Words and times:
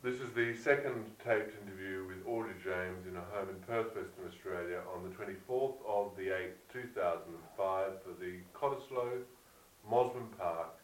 This 0.00 0.20
is 0.20 0.30
the 0.30 0.54
second 0.54 1.10
taped 1.24 1.56
interview 1.60 2.06
with 2.06 2.24
Audrey 2.24 2.54
James 2.62 3.04
in 3.08 3.16
her 3.16 3.26
home 3.32 3.48
in 3.48 3.56
Perth, 3.66 3.96
Western 3.96 4.28
Australia 4.28 4.78
on 4.94 5.02
the 5.02 5.10
24th 5.10 5.74
of 5.84 6.16
the 6.16 6.28
8th, 6.28 6.54
2005 6.72 8.02
for 8.04 8.14
the 8.20 8.36
Cottesloe, 8.54 9.22
Mosman 9.90 10.30
Park 10.38 10.78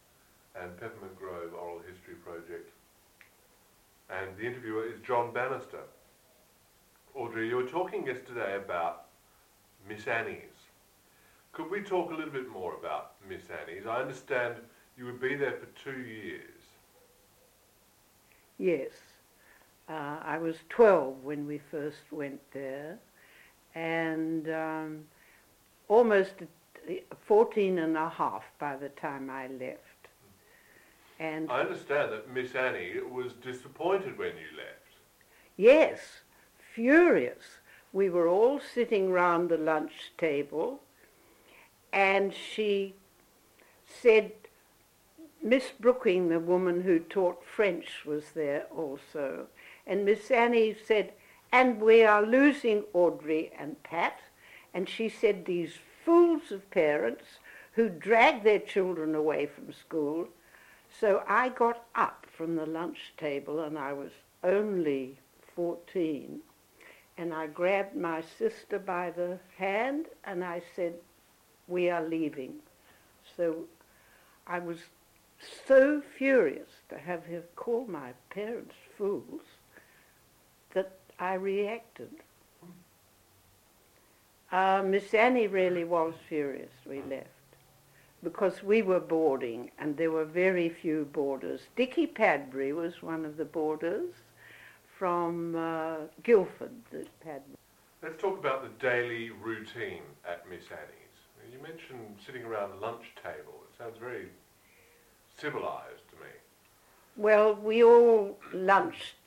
and 0.61 0.77
Peppermint 0.81 1.17
Grove 1.17 1.55
Oral 1.55 1.81
History 1.89 2.15
Project. 2.15 2.73
And 4.11 4.37
the 4.37 4.47
interviewer 4.47 4.85
is 4.85 4.99
John 5.07 5.33
Bannister. 5.33 5.85
Audrey, 7.15 7.49
you 7.49 7.55
were 7.55 7.69
talking 7.69 8.05
yesterday 8.05 8.57
about 8.57 9.05
Miss 9.89 10.09
Annie's. 10.09 10.59
Could 11.53 11.71
we 11.71 11.83
talk 11.83 12.11
a 12.11 12.15
little 12.15 12.33
bit 12.33 12.49
more 12.49 12.75
about 12.75 13.13
Miss 13.29 13.43
Annie's? 13.49 13.87
I 13.87 14.01
understand 14.01 14.57
you 14.99 15.05
would 15.05 15.21
be 15.21 15.37
there 15.37 15.53
for 15.53 15.67
two 15.81 16.01
years. 16.01 16.51
Yes. 18.59 18.91
Uh, 19.89 20.19
I 20.23 20.39
was 20.39 20.57
12 20.71 21.25
when 21.25 21.47
we 21.47 21.61
first 21.71 22.11
went 22.11 22.41
there, 22.53 22.99
and 23.75 24.49
um, 24.49 25.05
almost 25.89 26.35
14 27.27 27.79
and 27.79 27.97
a 27.97 28.09
half 28.09 28.45
by 28.59 28.77
the 28.77 28.89
time 28.91 29.29
I 29.29 29.49
left. 29.49 29.81
And 31.21 31.51
I 31.51 31.61
understand 31.61 32.13
that 32.13 32.33
Miss 32.33 32.55
Annie 32.55 33.01
was 33.11 33.35
disappointed 33.35 34.19
when 34.19 34.31
you 34.31 34.57
left. 34.57 34.97
Yes, 35.57 36.01
furious. 36.75 37.59
We 37.93 38.09
were 38.11 38.27
all 38.27 38.61
sitting 38.61 39.11
round 39.11 39.51
the 39.51 39.59
lunch 39.59 40.13
table, 40.19 40.81
and 41.93 42.35
she 42.35 42.95
said 43.87 44.33
Miss 45.43 45.71
Brooking, 45.79 46.31
the 46.31 46.41
woman 46.41 46.81
who 46.83 46.99
taught 46.99 47.45
French, 47.45 48.05
was 48.07 48.33
there 48.35 48.67
also. 48.75 49.47
And 49.87 50.05
Miss 50.05 50.31
Annie 50.31 50.77
said, 50.87 51.13
and 51.53 51.81
we 51.81 52.03
are 52.03 52.25
losing 52.25 52.85
Audrey 52.93 53.53
and 53.59 53.81
Pat. 53.83 54.19
And 54.73 54.89
she 54.89 55.09
said, 55.09 55.45
these 55.45 55.75
fools 56.05 56.51
of 56.51 56.71
parents 56.71 57.25
who 57.73 57.89
drag 57.89 58.43
their 58.43 58.59
children 58.59 59.15
away 59.15 59.47
from 59.47 59.73
school. 59.73 60.29
So 61.01 61.23
I 61.29 61.51
got 61.51 61.87
up 61.95 62.27
from 62.37 62.57
the 62.57 62.67
lunch 62.67 63.13
table 63.17 63.61
and 63.61 63.79
I 63.79 63.93
was 63.93 64.11
only 64.43 65.19
14. 65.55 66.41
And 67.17 67.33
I 67.33 67.47
grabbed 67.47 67.95
my 67.95 68.23
sister 68.39 68.79
by 68.79 69.11
the 69.11 69.39
hand 69.57 70.07
and 70.25 70.43
I 70.43 70.63
said, 70.75 70.95
we 71.69 71.91
are 71.91 72.07
leaving. 72.07 72.55
So 73.37 73.65
I 74.47 74.59
was 74.59 74.79
so 75.67 76.03
furious 76.17 76.71
to 76.89 76.99
have 76.99 77.25
her 77.27 77.43
call 77.55 77.87
my 77.87 78.13
parents 78.31 78.75
fools 78.97 79.43
I 81.19 81.35
reacted. 81.35 82.11
Uh, 84.51 84.83
Miss 84.85 85.13
Annie 85.15 85.49
really 85.49 85.85
was 85.85 86.15
furious 86.29 86.71
we 86.89 87.03
left 87.03 87.29
because 88.23 88.63
we 88.63 88.83
were 88.83 89.01
boarding 89.01 89.71
and 89.79 89.97
there 89.97 90.11
were 90.11 90.25
very 90.25 90.69
few 90.69 91.09
boarders. 91.13 91.63
Dickie 91.77 92.07
Padbury 92.07 92.73
was 92.75 93.03
one 93.03 93.25
of 93.25 93.37
the 93.37 93.45
boarders 93.45 94.15
from 94.99 95.55
uh, 95.57 95.97
Guildford. 96.23 96.73
Padbury. 97.25 97.59
Let's 98.03 98.21
talk 98.21 98.39
about 98.39 98.63
the 98.63 98.87
daily 98.87 99.31
routine 99.31 100.03
at 100.29 100.49
Miss 100.49 100.65
Annie's. 100.71 101.53
You 101.53 101.63
mentioned 101.63 102.17
sitting 102.25 102.45
around 102.45 102.71
the 102.71 102.87
lunch 102.87 103.05
table. 103.23 103.61
It 103.69 103.79
sounds 103.79 103.99
very 103.99 104.29
civilized 105.39 106.09
to 106.11 106.17
me. 106.17 106.31
Well, 107.17 107.55
we 107.55 107.85
all 107.85 108.39
lunched, 108.53 109.24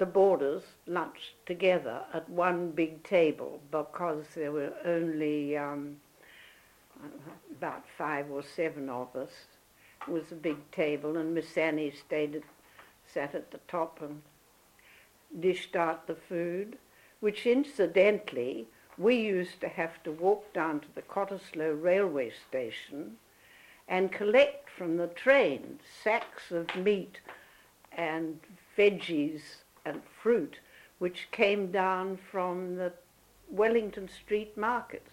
the 0.00 0.06
boarders 0.06 0.62
lunched 0.86 1.34
together 1.44 2.00
at 2.14 2.26
one 2.30 2.70
big 2.70 3.02
table 3.02 3.60
because 3.70 4.24
there 4.34 4.50
were 4.50 4.72
only 4.86 5.58
um, 5.58 5.94
about 7.52 7.84
five 7.98 8.30
or 8.30 8.42
seven 8.42 8.88
of 8.88 9.14
us. 9.14 9.30
It 10.08 10.10
was 10.10 10.32
a 10.32 10.36
big 10.36 10.56
table, 10.72 11.18
and 11.18 11.34
Miss 11.34 11.54
Annie 11.54 11.92
stayed 11.92 12.34
at, 12.34 12.42
sat 13.06 13.34
at 13.34 13.50
the 13.50 13.60
top 13.68 14.00
and 14.00 14.22
dished 15.38 15.76
out 15.76 16.06
the 16.06 16.14
food, 16.14 16.78
which 17.20 17.44
incidentally 17.44 18.66
we 18.96 19.16
used 19.16 19.60
to 19.60 19.68
have 19.68 20.02
to 20.04 20.12
walk 20.12 20.50
down 20.54 20.80
to 20.80 20.88
the 20.94 21.02
Cottesloe 21.02 21.74
railway 21.80 22.32
station 22.48 23.18
and 23.86 24.10
collect 24.10 24.70
from 24.70 24.96
the 24.96 25.08
train 25.08 25.78
sacks 26.02 26.50
of 26.50 26.74
meat 26.74 27.18
and 27.92 28.40
veggies 28.78 29.42
and 29.84 30.00
fruit 30.22 30.58
which 30.98 31.28
came 31.32 31.72
down 31.72 32.18
from 32.30 32.76
the 32.76 32.92
Wellington 33.48 34.08
Street 34.08 34.56
markets. 34.56 35.10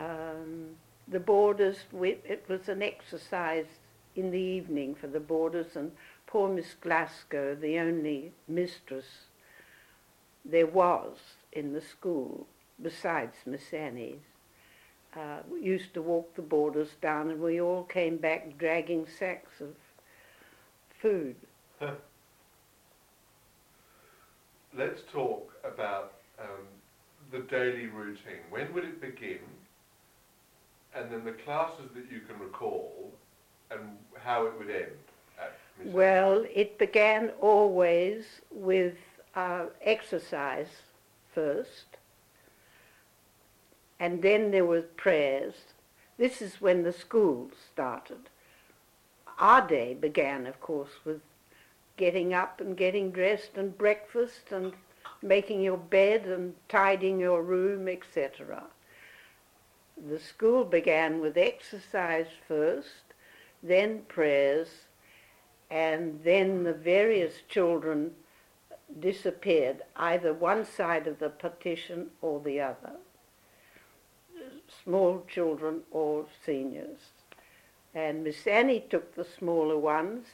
Um, 0.00 0.70
the 1.06 1.20
boarders, 1.20 1.84
it 1.92 2.44
was 2.48 2.68
an 2.68 2.82
exercise 2.82 3.66
in 4.16 4.30
the 4.30 4.40
evening 4.40 4.94
for 4.94 5.06
the 5.06 5.20
boarders, 5.20 5.76
and 5.76 5.92
poor 6.26 6.48
Miss 6.48 6.74
Glasgow, 6.80 7.54
the 7.54 7.78
only 7.78 8.32
mistress 8.48 9.26
there 10.44 10.66
was 10.66 11.18
in 11.52 11.72
the 11.74 11.80
school, 11.80 12.46
besides 12.82 13.34
Miss 13.44 13.72
Annie's, 13.72 14.22
uh, 15.14 15.40
used 15.60 15.94
to 15.94 16.02
walk 16.02 16.34
the 16.34 16.42
boarders 16.42 16.90
down, 17.00 17.30
and 17.30 17.40
we 17.40 17.60
all 17.60 17.84
came 17.84 18.16
back 18.16 18.56
dragging 18.58 19.06
sacks 19.06 19.60
of 19.60 19.74
food. 21.00 21.36
Let's 24.76 25.02
talk 25.12 25.52
about 25.64 26.14
um, 26.38 26.66
the 27.30 27.40
daily 27.40 27.86
routine. 27.86 28.42
When 28.50 28.72
would 28.74 28.84
it 28.84 29.00
begin? 29.00 29.38
And 30.94 31.10
then 31.10 31.24
the 31.24 31.32
classes 31.32 31.90
that 31.94 32.04
you 32.10 32.20
can 32.20 32.38
recall, 32.38 33.10
and 33.70 33.80
how 34.22 34.46
it 34.46 34.52
would 34.58 34.70
end. 34.70 34.92
well, 35.84 36.44
it 36.54 36.78
began 36.78 37.30
always 37.40 38.24
with 38.52 38.94
uh, 39.34 39.66
exercise 39.82 40.68
first 41.34 41.86
and 44.04 44.22
then 44.22 44.50
there 44.50 44.66
were 44.66 44.82
prayers. 44.82 45.54
This 46.18 46.42
is 46.42 46.60
when 46.60 46.82
the 46.82 46.92
school 46.92 47.50
started. 47.72 48.28
Our 49.38 49.66
day 49.66 49.94
began, 49.94 50.46
of 50.46 50.60
course, 50.60 50.90
with 51.04 51.20
getting 51.96 52.34
up 52.34 52.60
and 52.60 52.76
getting 52.76 53.10
dressed 53.10 53.56
and 53.56 53.76
breakfast 53.76 54.50
and 54.50 54.72
making 55.22 55.62
your 55.62 55.76
bed 55.76 56.26
and 56.26 56.54
tidying 56.68 57.20
your 57.20 57.42
room, 57.42 57.88
etc. 57.88 58.64
The 60.08 60.18
school 60.18 60.64
began 60.64 61.20
with 61.20 61.36
exercise 61.36 62.26
first, 62.48 63.14
then 63.62 64.02
prayers, 64.08 64.68
and 65.70 66.20
then 66.24 66.64
the 66.64 66.74
various 66.74 67.34
children 67.48 68.12
disappeared, 69.00 69.82
either 69.96 70.32
one 70.34 70.64
side 70.64 71.06
of 71.06 71.18
the 71.18 71.30
partition 71.30 72.10
or 72.20 72.40
the 72.40 72.60
other 72.60 72.96
small 74.82 75.24
children 75.28 75.82
or 75.90 76.26
seniors. 76.44 76.98
And 77.94 78.24
Miss 78.24 78.46
Annie 78.46 78.84
took 78.88 79.14
the 79.14 79.24
smaller 79.24 79.78
ones 79.78 80.26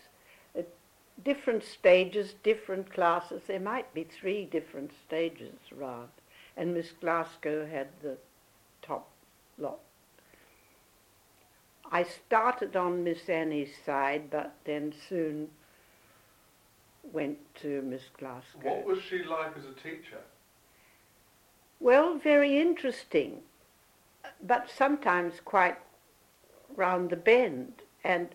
different 1.25 1.65
stages, 1.65 2.35
different 2.43 2.93
classes. 2.93 3.43
There 3.47 3.61
might 3.61 3.93
be 3.95 4.05
three 4.05 4.45
different 4.45 4.91
stages 5.07 5.55
around. 5.77 6.09
And 6.57 6.75
Miss 6.75 6.93
Glasgow 7.01 7.67
had 7.67 7.89
the 8.03 8.17
top 8.83 9.09
lot. 9.59 9.79
I 11.93 12.05
started 12.05 12.77
on 12.77 13.03
Miss 13.05 13.29
Annie's 13.29 13.75
side, 13.85 14.31
but 14.31 14.55
then 14.65 14.93
soon 15.09 15.49
went 17.13 17.39
to 17.63 17.83
Miss 17.83 18.03
Glasgow. 18.19 18.61
What 18.63 18.85
was 18.85 19.03
she 19.03 19.25
like 19.25 19.57
as 19.57 19.65
a 19.65 19.75
teacher? 19.81 20.21
Well, 21.81 22.19
very 22.19 22.61
interesting 22.61 23.43
but 24.43 24.71
sometimes 24.71 25.35
quite 25.45 25.79
round 26.77 27.11
the 27.11 27.17
bend. 27.17 27.83
And 28.05 28.29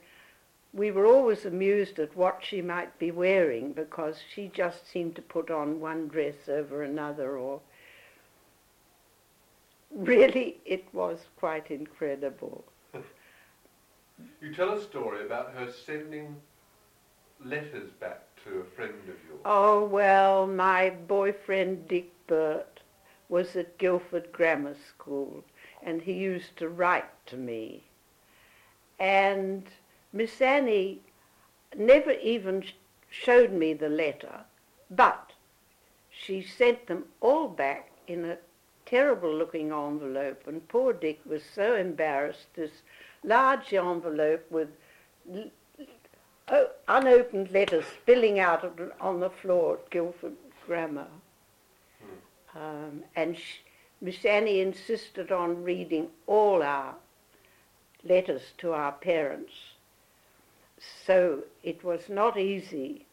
we 0.75 0.92
were 0.92 1.06
always 1.06 1.45
amused 1.45 2.00
at 2.00 2.16
what 2.18 2.42
she 2.44 2.62
might 2.62 3.00
be 3.00 3.10
wearing 3.10 3.72
because 3.72 4.18
she 4.33 4.51
just 4.54 4.88
seemed 4.92 5.16
to 5.16 5.22
put 5.22 5.50
on 5.50 5.80
one 5.80 6.07
dress 6.10 6.50
over 6.50 6.83
another 6.83 7.38
or 7.38 7.62
really 9.95 10.57
it 10.66 10.83
was 10.94 11.19
quite 11.38 11.72
incredible. 11.72 12.66
you 14.42 14.54
tell 14.54 14.74
a 14.74 14.81
story 14.81 15.25
about 15.25 15.54
her 15.54 15.72
sending 15.72 16.36
letters 17.44 17.89
back 18.01 18.24
to 18.44 18.60
a 18.60 18.75
friend 18.75 18.94
of 19.04 19.16
yours. 19.28 19.39
Oh, 19.45 19.86
well, 19.86 20.45
my 20.45 20.89
boyfriend 20.89 21.88
Dick 21.88 22.12
Burt 22.28 22.81
was 23.30 23.56
at 23.56 23.78
Guildford 23.78 24.31
Grammar 24.33 24.75
School 24.89 25.44
and 25.81 26.01
he 26.01 26.13
used 26.13 26.57
to 26.57 26.68
write 26.68 27.25
to 27.28 27.38
me. 27.38 27.83
And 29.00 29.63
Miss 30.15 30.41
Annie 30.41 31.01
never 31.75 32.12
even 32.12 32.63
showed 33.09 33.51
me 33.51 33.73
the 33.73 33.89
letter, 33.89 34.45
but 34.89 35.33
she 36.09 36.41
sent 36.41 36.88
them 36.88 37.03
all 37.19 37.50
back 37.50 37.91
in 38.07 38.23
a 38.23 38.38
terrible 38.85 39.33
looking 39.33 39.73
envelope, 39.73 40.47
and 40.47 40.65
poor 40.69 40.94
Dick 40.94 41.19
was 41.25 41.44
so 41.44 41.75
embarrassed. 41.75 42.47
This 42.53 42.71
large 43.25 43.73
envelope 43.73 44.50
with 44.50 44.69
unopened 46.88 47.51
letters 47.51 47.83
spilling 47.85 48.39
out 48.39 48.63
on 49.01 49.19
the 49.19 49.29
floor 49.29 49.79
at 49.79 49.89
Guildford 49.89 50.38
Grammar. 50.65 51.07
Hmm. 52.53 52.57
Um, 52.57 53.03
and 53.18 53.35
she, 53.35 53.59
Miss 54.00 54.23
Annie 54.23 54.61
insisted 54.61 55.29
on 55.33 55.61
reading 55.61 56.07
all 56.25 56.63
our 56.63 56.95
letters 58.06 58.53
to 58.59 58.71
our 58.71 58.94
parents. 58.94 59.51
So 61.06 61.44
it 61.63 61.84
was 61.84 62.10
not 62.10 62.38
easy 62.38 63.06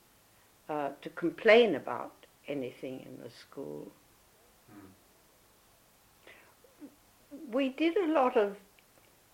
uh, 0.69 0.91
to 1.03 1.11
complain 1.11 1.75
about 1.75 2.13
anything 2.49 3.01
in 3.01 3.23
the 3.23 3.31
school. 3.31 3.89
Mm. 4.71 4.89
We 7.51 7.69
did 7.69 7.97
a 7.97 8.13
lot 8.13 8.37
of 8.37 8.57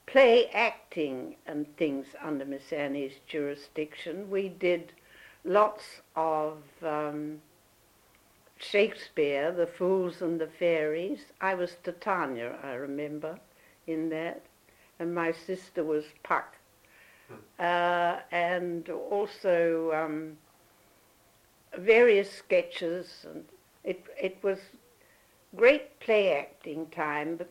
play 0.06 0.48
acting 0.52 1.36
and 1.46 1.76
things 1.76 2.06
under 2.22 2.44
Miss 2.44 2.72
Annie's 2.72 3.20
jurisdiction. 3.26 4.30
We 4.30 4.48
did 4.48 4.92
lots 5.44 6.00
of 6.16 6.58
um, 6.82 7.40
Shakespeare, 8.58 9.52
The 9.52 9.66
Fools 9.66 10.20
and 10.20 10.40
the 10.40 10.48
Fairies. 10.48 11.20
I 11.40 11.54
was 11.54 11.76
Titania, 11.84 12.56
I 12.62 12.72
remember, 12.72 13.38
in 13.86 14.08
that, 14.08 14.42
and 14.98 15.14
my 15.14 15.30
sister 15.30 15.84
was 15.84 16.04
Puck. 16.24 16.57
Uh, 17.58 18.20
and 18.30 18.88
also 18.88 19.92
um, 19.92 20.38
various 21.76 22.30
sketches, 22.30 23.26
and 23.28 23.44
it 23.84 24.04
it 24.20 24.38
was 24.42 24.58
great 25.56 25.98
play 26.00 26.32
acting 26.32 26.86
time. 26.86 27.36
But 27.36 27.50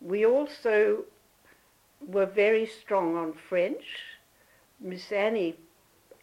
we 0.00 0.24
also 0.24 1.04
were 2.06 2.26
very 2.26 2.66
strong 2.66 3.16
on 3.16 3.32
French. 3.32 3.84
Miss 4.80 5.10
Annie 5.10 5.56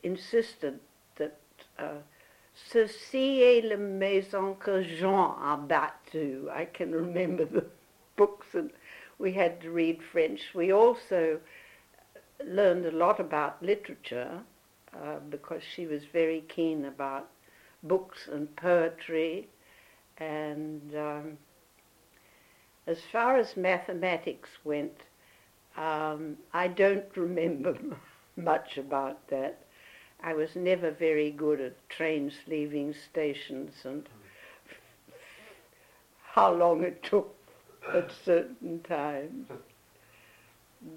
insisted 0.03 0.79
that 1.17 1.37
uh, 1.77 2.01
ceci 2.53 3.41
est 3.41 3.65
la 3.65 3.77
maison 3.77 4.55
que 4.55 4.83
Jean 4.83 5.35
a 5.41 5.57
battue. 5.57 6.49
I 6.49 6.65
can 6.65 6.91
remember 6.91 7.45
the 7.45 7.65
books 8.15 8.47
and 8.53 8.71
we 9.17 9.33
had 9.33 9.61
to 9.61 9.71
read 9.71 10.01
French. 10.11 10.41
We 10.53 10.71
also 10.71 11.39
learned 12.43 12.85
a 12.85 12.91
lot 12.91 13.19
about 13.19 13.61
literature 13.63 14.41
uh, 14.93 15.19
because 15.29 15.61
she 15.63 15.85
was 15.85 16.03
very 16.05 16.43
keen 16.47 16.85
about 16.85 17.29
books 17.83 18.27
and 18.31 18.53
poetry. 18.55 19.47
And 20.17 20.95
um, 20.95 21.37
as 22.87 22.99
far 23.11 23.37
as 23.37 23.57
mathematics 23.57 24.49
went, 24.63 25.01
um, 25.77 26.37
I 26.53 26.67
don't 26.67 27.05
remember 27.15 27.77
much 28.35 28.77
about 28.77 29.27
that. 29.29 29.59
I 30.23 30.33
was 30.33 30.55
never 30.55 30.91
very 30.91 31.29
good 31.31 31.61
at 31.61 31.89
trains 31.89 32.33
leaving 32.47 32.93
stations 32.93 33.73
and 33.83 34.07
how 36.33 36.53
long 36.53 36.83
it 36.83 37.03
took 37.03 37.34
at 37.93 38.11
certain 38.23 38.81
times. 38.81 39.47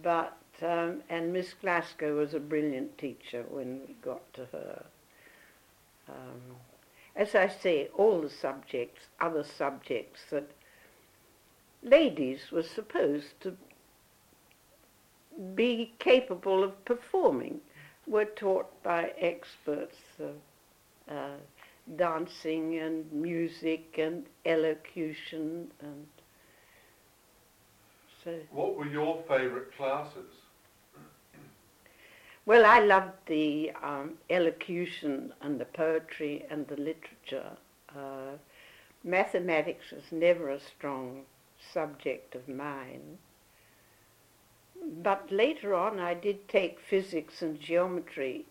But 0.02 0.36
um, 0.60 1.02
and 1.08 1.32
Miss 1.32 1.54
Glasgow 1.54 2.16
was 2.16 2.34
a 2.34 2.40
brilliant 2.40 2.98
teacher 2.98 3.44
when 3.48 3.80
we 3.86 3.94
got 4.02 4.32
to 4.34 4.46
her. 4.46 4.84
Um, 6.08 6.56
as 7.14 7.34
I 7.34 7.48
say, 7.48 7.88
all 7.96 8.20
the 8.20 8.30
subjects, 8.30 9.02
other 9.20 9.44
subjects 9.44 10.20
that 10.30 10.50
ladies 11.82 12.50
were 12.50 12.62
supposed 12.62 13.40
to 13.40 13.56
be 15.54 15.92
capable 15.98 16.64
of 16.64 16.84
performing 16.84 17.60
were 18.06 18.24
taught 18.24 18.82
by 18.82 19.12
experts 19.18 19.96
of 20.18 20.34
uh, 21.08 21.36
dancing 21.96 22.78
and 22.78 23.10
music 23.12 23.96
and 23.98 24.26
elocution 24.44 25.70
and 25.80 26.06
so. 28.24 28.34
What 28.50 28.76
were 28.76 28.86
your 28.86 29.22
favourite 29.28 29.76
classes? 29.76 30.32
Well, 32.46 32.64
I 32.64 32.78
loved 32.78 33.12
the 33.26 33.72
um, 33.82 34.14
elocution 34.30 35.34
and 35.42 35.60
the 35.60 35.66
poetry 35.66 36.46
and 36.50 36.66
the 36.66 36.76
literature. 36.76 37.50
Uh, 37.94 38.38
mathematics 39.04 39.90
was 39.92 40.10
never 40.10 40.48
a 40.48 40.58
strong 40.58 41.24
subject 41.60 42.34
of 42.34 42.48
mine. 42.48 43.18
But 45.02 45.30
later 45.30 45.74
on, 45.74 46.00
I 46.00 46.14
did 46.14 46.48
take 46.48 46.80
physics 46.80 47.42
and 47.42 47.60
geometry. 47.60 48.46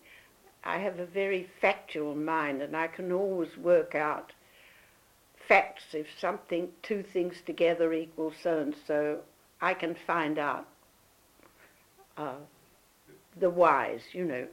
I 0.62 0.78
have 0.78 1.00
a 1.00 1.06
very 1.06 1.48
factual 1.60 2.14
mind, 2.14 2.62
and 2.62 2.76
I 2.76 2.86
can 2.86 3.10
always 3.10 3.56
work 3.56 3.94
out 3.94 4.32
facts. 5.48 5.94
If 5.94 6.06
something, 6.18 6.68
two 6.82 7.02
things 7.02 7.40
together 7.44 7.92
equals 7.92 8.34
so 8.40 8.58
and 8.58 8.76
so, 8.86 9.20
I 9.60 9.74
can 9.74 9.94
find 10.06 10.38
out 10.38 10.66
uh, 12.16 12.34
the 13.38 13.50
y's, 13.50 14.02
you 14.12 14.24
know. 14.24 14.46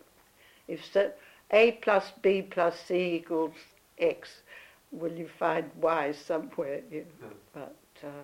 If 0.67 0.83
so, 0.91 1.11
a 1.51 1.73
plus 1.73 2.11
b 2.21 2.41
plus 2.41 2.79
c 2.79 3.15
equals 3.15 3.55
x, 3.99 4.41
will 4.91 5.11
you 5.11 5.27
find 5.39 5.69
y 5.79 6.11
somewhere? 6.11 6.81
You 6.91 7.05
know? 7.21 7.27
But 7.53 7.75
uh, 8.03 8.23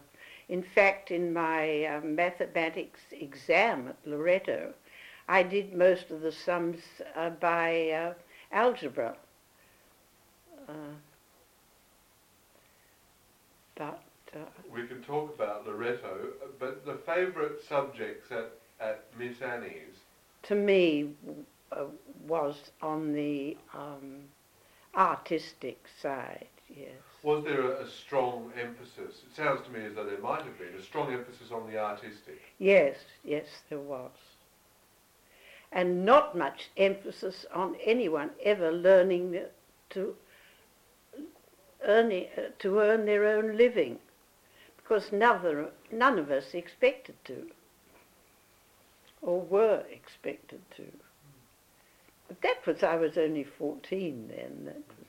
in 0.50 0.63
fact, 0.63 1.12
in 1.12 1.33
my 1.33 1.86
uh, 1.86 2.01
mathematics 2.01 3.00
exam 3.12 3.88
at 3.89 3.98
Loreto, 4.06 4.74
I 5.27 5.44
did 5.44 5.74
most 5.74 6.12
of 6.12 6.22
the 6.22 6.31
sums 6.31 6.81
uh, 7.16 7.30
by 7.30 7.89
uh, 7.89 8.13
algebra. 8.51 9.16
Uh, 10.68 10.95
but 13.75 14.01
we 14.74 14.88
can 14.88 15.01
talk 15.04 15.33
about 15.36 15.68
Loreto, 15.68 16.28
but 16.60 16.86
the 16.86 16.95
favourite 17.06 17.62
subjects 17.68 18.31
at, 18.31 18.51
at 18.80 19.04
Miss 19.18 19.42
Annie's 19.42 20.01
to 20.44 20.56
me 20.56 21.10
uh, 21.72 21.86
was 22.27 22.72
on 22.82 23.13
the 23.13 23.58
um, 23.74 24.24
artistic 24.96 25.86
side, 26.01 26.48
yes. 26.70 26.89
Was 27.24 27.44
there 27.44 27.62
a, 27.62 27.84
a, 27.84 27.89
strong 27.89 28.51
emphasis? 28.60 29.22
It 29.29 29.36
sounds 29.36 29.62
to 29.65 29.72
me 29.72 29.86
as 29.86 29.96
though 29.96 30.05
there 30.05 30.20
might 30.20 30.41
have 30.41 30.58
been 30.58 30.74
a 30.77 30.82
strong 30.82 31.13
emphasis 31.13 31.51
on 31.51 31.70
the 31.70 31.77
artistic. 31.77 32.41
Yes, 32.58 32.98
yes, 33.24 33.46
there 33.70 33.79
was. 33.79 34.12
And 35.72 36.03
not 36.03 36.38
much 36.38 36.70
emphasis 36.75 37.46
on 37.53 37.75
anyone 37.86 38.32
ever 38.44 38.72
learning 38.72 39.39
to 39.91 40.15
earn, 41.84 42.25
to 42.60 42.79
earn 42.79 43.05
their 43.05 43.25
own 43.25 43.55
living, 43.55 44.00
because 44.91 45.13
none, 45.13 45.67
none 45.89 46.19
of 46.19 46.29
us 46.29 46.53
expected 46.53 47.15
to 47.24 47.50
or 49.21 49.39
were 49.39 49.86
expected 49.89 50.60
to. 50.75 50.83
But 52.27 52.41
that 52.41 52.67
was, 52.67 52.83
I 52.83 52.98
was 52.98 53.17
only 53.17 53.45
14 53.45 54.27
then, 54.27 54.65
that 54.65 54.75
was 54.75 55.07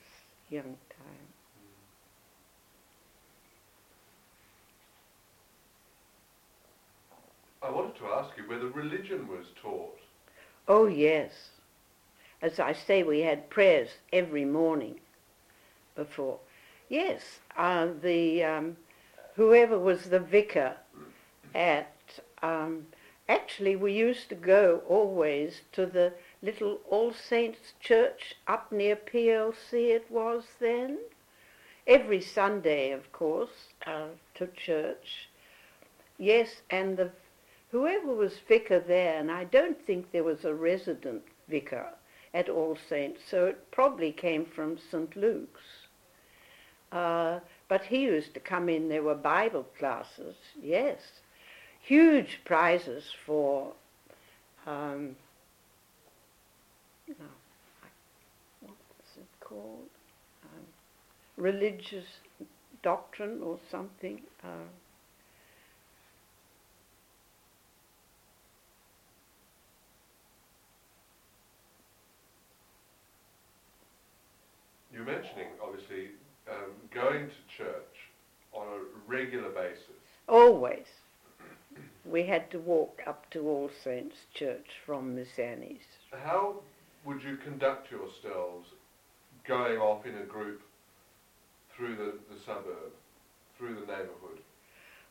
young 0.49 0.77
time. 0.89 1.27
I 7.61 7.69
wanted 7.69 7.97
to 7.97 8.05
ask 8.05 8.37
you 8.37 8.43
whether 8.47 8.67
religion 8.67 9.27
was 9.27 9.47
taught. 9.61 9.99
Oh 10.69 10.87
yes. 10.87 11.49
As 12.41 12.57
I 12.57 12.71
say, 12.71 13.03
we 13.03 13.19
had 13.19 13.49
prayers 13.49 13.89
every 14.13 14.45
morning 14.45 15.01
before. 15.93 16.39
Yes, 16.87 17.39
uh, 17.57 17.87
the 18.01 18.45
um, 18.45 18.77
whoever 19.35 19.77
was 19.77 20.05
the 20.05 20.19
vicar 20.19 20.77
at 21.53 22.19
um, 22.41 22.85
Actually, 23.29 23.75
we 23.77 23.93
used 23.93 24.27
to 24.27 24.35
go 24.35 24.81
always 24.87 25.61
to 25.71 25.85
the 25.85 26.13
little 26.41 26.81
All 26.89 27.13
Saints 27.13 27.73
Church 27.79 28.35
up 28.47 28.69
near 28.69 28.97
PLC 28.97 29.91
it 29.95 30.11
was 30.11 30.43
then. 30.59 30.99
Every 31.87 32.19
Sunday, 32.21 32.91
of 32.91 33.11
course, 33.13 33.69
uh, 33.85 34.09
to 34.35 34.47
church. 34.47 35.29
Yes, 36.17 36.61
and 36.69 36.97
the 36.97 37.11
whoever 37.71 38.13
was 38.13 38.39
vicar 38.39 38.79
there, 38.79 39.17
and 39.17 39.31
I 39.31 39.45
don't 39.45 39.81
think 39.85 40.11
there 40.11 40.23
was 40.23 40.43
a 40.43 40.53
resident 40.53 41.23
vicar 41.47 41.87
at 42.33 42.49
All 42.49 42.77
Saints, 42.89 43.21
so 43.25 43.45
it 43.45 43.71
probably 43.71 44.11
came 44.11 44.45
from 44.45 44.77
St. 44.77 45.15
Luke's. 45.15 45.87
Uh, 46.91 47.39
but 47.73 47.85
he 47.85 48.03
used 48.03 48.35
to 48.35 48.39
come 48.39 48.69
in, 48.69 48.87
there 48.87 49.01
were 49.01 49.15
Bible 49.15 49.65
classes, 49.79 50.35
yes 50.61 50.99
huge 51.83 52.39
prizes 52.45 53.03
for 53.25 53.73
um, 54.65 55.15
no, 57.07 57.25
what 58.61 58.71
was 58.71 59.17
it 59.17 59.27
called? 59.41 59.89
Um, 60.43 60.65
religious 61.35 62.05
doctrine 62.81 63.41
or 63.43 63.59
something. 63.69 64.21
Uh, 64.43 64.69
You're 74.93 75.03
mentioning, 75.03 75.47
obviously, 75.61 76.11
um, 76.47 76.71
going 76.93 77.27
to 77.27 77.42
regular 79.13 79.49
basis. 79.49 80.01
always. 80.27 80.85
We 82.05 82.23
had 82.23 82.51
to 82.51 82.59
walk 82.59 83.01
up 83.07 83.29
to 83.31 83.47
All 83.47 83.69
Saints 83.83 84.15
Church 84.33 84.67
from 84.85 85.15
Miss 85.15 85.39
Annie's. 85.39 85.85
How 86.11 86.55
would 87.05 87.23
you 87.23 87.37
conduct 87.37 87.89
yourselves 87.91 88.69
going 89.47 89.77
off 89.77 90.05
in 90.05 90.17
a 90.17 90.25
group 90.25 90.61
through 91.75 91.95
the, 91.95 92.13
the 92.33 92.39
suburb, 92.45 92.91
through 93.57 93.75
the 93.75 93.81
neighbourhood? 93.81 94.39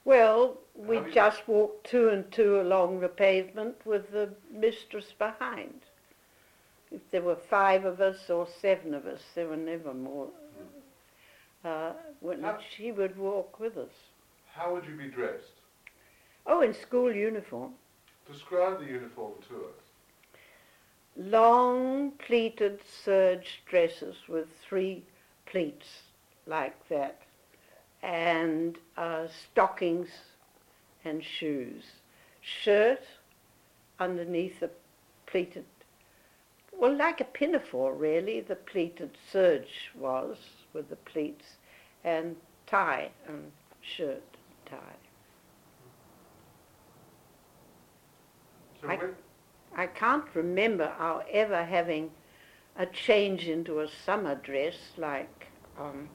Well, 0.04 0.58
we 0.74 1.00
just 1.12 1.46
walked 1.46 1.88
two 1.88 2.08
and 2.08 2.30
two 2.32 2.60
along 2.60 3.00
the 3.00 3.08
pavement 3.08 3.76
with 3.86 4.10
the 4.10 4.30
mistress 4.52 5.12
behind. 5.16 5.80
If 6.90 7.00
there 7.10 7.22
were 7.22 7.36
five 7.36 7.84
of 7.84 8.00
us 8.00 8.28
or 8.28 8.48
seven 8.60 8.94
of 8.94 9.06
us, 9.06 9.22
there 9.34 9.48
were 9.48 9.56
never 9.56 9.94
more. 9.94 10.28
Uh, 11.64 11.92
when 12.20 12.42
How- 12.42 12.58
she 12.60 12.90
would 12.92 13.16
walk 13.16 13.58
with 13.60 13.76
us. 13.76 13.92
How 14.54 14.72
would 14.74 14.84
you 14.86 14.96
be 14.96 15.08
dressed? 15.08 15.60
Oh, 16.46 16.60
in 16.60 16.74
school 16.74 17.12
uniform. 17.14 17.74
Describe 18.26 18.78
the 18.80 18.86
uniform 18.86 19.34
to 19.48 19.56
us. 19.66 19.82
Long 21.16 22.12
pleated 22.12 22.80
serge 22.84 23.62
dresses 23.66 24.28
with 24.28 24.48
three 24.56 25.04
pleats 25.46 26.02
like 26.46 26.88
that, 26.88 27.22
and 28.02 28.78
uh, 28.96 29.26
stockings 29.28 30.08
and 31.04 31.22
shoes. 31.24 31.84
Shirt 32.40 33.02
underneath 33.98 34.60
the 34.60 34.70
pleated, 35.26 35.64
well, 36.72 36.94
like 36.94 37.20
a 37.20 37.24
pinafore 37.24 37.94
really, 37.94 38.40
the 38.40 38.56
pleated 38.56 39.16
serge 39.30 39.90
was 39.94 40.38
with 40.72 40.88
the 40.88 40.96
pleats, 40.96 41.56
and 42.04 42.36
tie 42.66 43.10
and 43.26 43.52
shirt 43.80 44.36
tie. 44.66 44.96
So 48.80 48.88
I- 48.88 48.98
I 49.74 49.86
can't 49.86 50.34
remember 50.34 50.84
our 50.98 51.24
ever 51.30 51.64
having 51.64 52.12
a 52.76 52.86
change 52.86 53.48
into 53.48 53.80
a 53.80 53.88
summer 53.88 54.34
dress 54.34 54.92
like 54.96 55.48
um, 55.76 56.10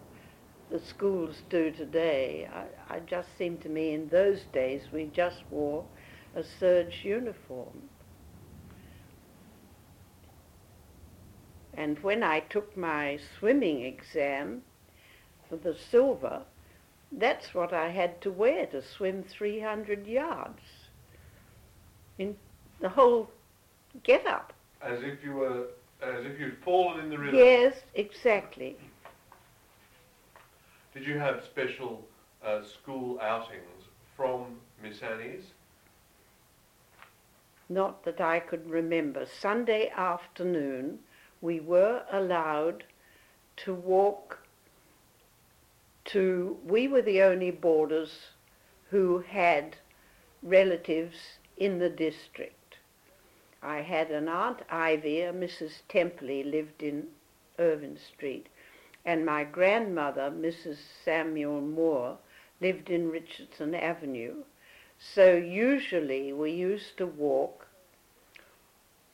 the 0.70 0.80
schools 0.80 1.44
do 1.50 1.72
today. 1.72 2.48
I, 2.52 2.96
I 2.96 3.00
just 3.00 3.36
seemed 3.38 3.62
to 3.62 3.70
me 3.70 3.94
in 3.94 4.10
those 4.10 4.44
days 4.46 4.92
we 4.92 5.06
just 5.06 5.44
wore 5.50 5.86
a 6.36 6.44
serge 6.44 7.04
uniform. 7.04 7.90
And 11.78 12.00
when 12.00 12.24
I 12.24 12.40
took 12.40 12.76
my 12.76 13.20
swimming 13.38 13.86
exam 13.86 14.64
for 15.48 15.58
the 15.58 15.76
silver, 15.76 16.42
that's 17.12 17.54
what 17.54 17.72
I 17.72 17.90
had 17.90 18.20
to 18.22 18.32
wear 18.32 18.66
to 18.68 18.82
swim 18.82 19.24
300 19.24 20.08
yards. 20.08 20.62
In 22.18 22.36
the 22.82 22.90
whole 22.90 23.30
get 24.04 24.26
up. 24.26 24.54
as 24.82 25.04
if 25.04 25.24
you 25.24 25.34
were, 25.34 25.68
as 26.02 26.26
if 26.26 26.40
you'd 26.40 26.58
fallen 26.64 27.00
in 27.00 27.10
the 27.10 27.18
river. 27.18 27.38
Yes, 27.38 27.76
exactly. 27.94 28.76
Did 30.94 31.06
you 31.06 31.20
have 31.20 31.44
special 31.44 32.04
uh, 32.44 32.64
school 32.64 33.20
outings 33.22 33.86
from 34.16 34.60
Miss 34.82 35.02
Annie's? 35.02 35.44
Not 37.70 38.04
that 38.06 38.22
I 38.22 38.40
could 38.40 38.70
remember. 38.70 39.26
Sunday 39.26 39.90
afternoon, 39.96 41.00
we 41.42 41.60
were 41.60 42.04
allowed 42.12 42.84
to 43.58 43.74
walk 43.74 44.40
to, 46.06 46.58
we 46.66 46.88
were 46.88 47.02
the 47.02 47.22
only 47.22 47.52
boarders 47.52 48.32
who 48.90 49.20
had 49.20 49.76
relatives 50.42 51.18
in 51.58 51.80
the 51.80 51.90
district. 51.90 52.78
I 53.62 53.82
had 53.82 54.12
an 54.12 54.30
Aunt 54.30 54.60
Ivy, 54.70 55.22
a 55.22 55.34
Mrs. 55.34 55.82
Templey, 55.90 56.44
lived 56.50 56.84
in 56.84 57.08
Irvine 57.60 57.98
Street, 57.98 58.48
and 59.04 59.26
my 59.26 59.44
grandmother, 59.44 60.32
Mrs. 60.32 60.78
Samuel 61.04 61.62
Moore, 61.62 62.18
lived 62.62 62.90
in 62.90 63.10
Richardson 63.10 63.74
Avenue. 63.76 64.44
So 65.00 65.36
usually 65.36 66.34
we 66.34 66.52
used 66.52 66.98
to 66.98 67.06
walk. 67.06 67.67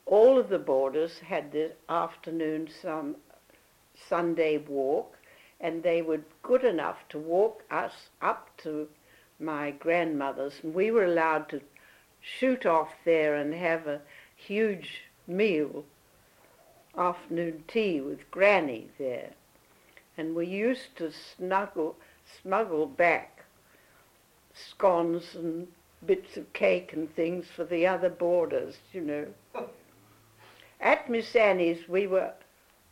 All 0.06 0.38
of 0.38 0.48
the 0.50 0.58
boarders 0.58 1.18
had 1.20 1.50
the 1.50 1.72
afternoon 1.88 2.68
some 2.68 3.16
Sunday 3.94 4.58
walk, 4.58 5.16
and 5.60 5.82
they 5.82 6.02
were 6.02 6.20
good 6.42 6.62
enough 6.62 7.08
to 7.08 7.18
walk 7.18 7.64
us 7.70 8.10
up 8.20 8.54
to 8.58 8.88
my 9.38 9.70
grandmother's, 9.70 10.60
and 10.62 10.74
we 10.74 10.90
were 10.90 11.04
allowed 11.04 11.48
to 11.48 11.62
shoot 12.20 12.66
off 12.66 12.92
there 13.04 13.34
and 13.34 13.54
have 13.54 13.86
a 13.86 14.02
huge 14.36 15.04
meal, 15.26 15.84
afternoon 16.96 17.64
tea 17.66 18.00
with 18.00 18.30
Granny 18.30 18.90
there. 18.98 19.30
And 20.16 20.34
we 20.34 20.46
used 20.46 20.96
to 20.96 21.10
snuggle, 21.10 21.96
smuggle 22.42 22.86
back 22.86 23.44
scones 24.52 25.34
and 25.34 25.66
bits 26.06 26.36
of 26.36 26.52
cake 26.52 26.92
and 26.92 27.12
things 27.14 27.46
for 27.48 27.64
the 27.64 27.86
other 27.86 28.10
boarders, 28.10 28.76
you 28.92 29.00
know. 29.00 29.26
At 30.84 31.08
Miss 31.08 31.34
Annie's, 31.34 31.88
we 31.88 32.06
were 32.06 32.34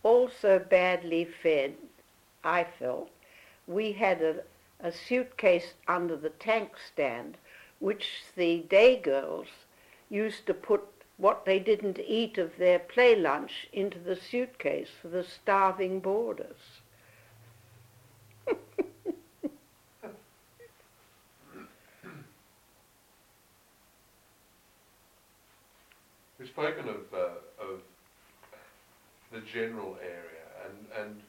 also 0.03 0.59
badly 0.59 1.27
fed, 1.27 1.75
I 2.43 2.65
felt. 2.65 3.11
We 3.67 3.93
had 3.93 4.23
a, 4.23 4.43
a 4.81 4.91
suitcase 4.91 5.75
under 5.87 6.17
the 6.17 6.31
tank 6.31 6.71
stand, 6.79 7.37
which 7.81 8.23
the 8.35 8.61
day 8.61 8.97
girls 8.97 9.49
used 10.09 10.47
to 10.47 10.55
put 10.55 10.83
what 11.19 11.45
they 11.45 11.59
didn't 11.59 11.99
eat 11.99 12.39
of 12.39 12.57
their 12.57 12.79
play 12.79 13.15
lunch 13.15 13.69
into 13.75 13.99
the 13.99 14.17
suitcase 14.17 14.89
for 15.03 15.09
the 15.09 15.23
starving 15.23 16.01
boarders. 16.01 16.81
We've 26.39 26.49
spoken 26.49 26.89
of, 26.89 26.97
uh, 27.15 27.32
general 29.43 29.97
area, 30.03 30.47
and, 30.67 31.05
and 31.07 31.21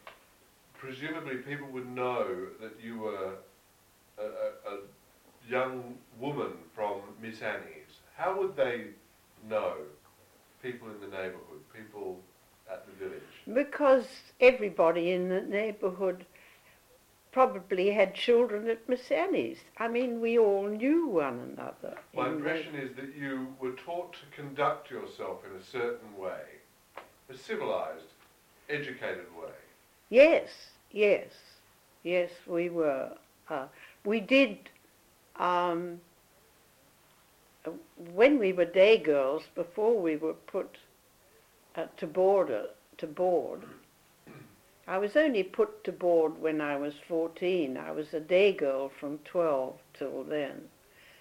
presumably 0.77 1.38
people 1.38 1.67
would 1.67 1.88
know 1.88 2.25
that 2.62 2.74
you 2.84 3.00
were 3.00 3.34
a, 4.17 4.24
a, 4.24 4.74
a 4.75 4.77
young 5.50 5.96
woman 6.20 6.53
from 6.75 7.01
Miss 7.22 7.41
Annie's. 7.41 8.00
How 8.15 8.38
would 8.39 8.55
they 8.55 8.86
know? 9.50 9.74
People 10.62 10.88
in 10.89 11.00
the 11.01 11.08
neighbourhood, 11.17 11.60
people 11.75 12.20
at 12.72 12.86
the 12.86 12.93
village. 12.93 13.22
Because 13.53 14.08
everybody 14.39 15.12
in 15.12 15.27
the 15.27 15.41
neighbourhood 15.41 16.25
probably 17.34 17.91
had 17.91 18.13
children 18.13 18.70
at 18.70 18.88
Miss 18.88 19.12
Annie's. 19.12 19.58
I 19.77 19.88
mean, 19.89 20.22
we 20.22 20.38
all 20.38 20.67
knew 20.67 21.08
one 21.08 21.39
another. 21.53 21.98
My 22.15 22.27
in 22.27 22.32
the- 22.32 22.38
impression 22.38 22.75
is 22.75 22.96
that 22.96 23.13
you 23.15 23.48
were 23.60 23.72
taught 23.72 24.13
to 24.13 24.41
conduct 24.41 24.89
yourself 24.89 25.39
in 25.46 25.60
a 25.60 25.63
certain 25.63 26.15
way, 26.17 26.43
a 27.34 27.38
civilised, 27.38 28.13
educated 28.70 29.25
way. 29.36 29.50
Yes, 30.10 30.50
yes, 30.92 31.30
yes, 32.04 32.30
we 32.46 32.70
were. 32.70 33.12
Uh, 33.50 33.66
we 34.06 34.20
did, 34.20 34.70
um, 35.38 36.00
when 38.13 38.40
we 38.40 38.54
were 38.54 38.66
day 38.66 38.98
girls, 38.98 39.44
before 39.56 40.00
we 40.00 40.16
were 40.16 40.34
put 40.34 40.78
uh, 41.75 41.86
to 41.98 42.08
board, 42.08 42.52
uh, 42.52 42.63
to 42.98 43.08
board, 43.08 43.62
I 44.88 44.98
was 44.98 45.16
only 45.16 45.44
put 45.44 45.84
to 45.86 45.92
board 45.92 46.40
when 46.40 46.62
I 46.62 46.75
was 46.75 46.94
14. 47.08 47.78
I 47.78 47.92
was 47.92 48.13
a 48.13 48.20
day 48.20 48.54
girl 48.54 48.90
from 48.90 49.18
12 49.20 49.75
till 49.94 50.24
then. 50.24 50.70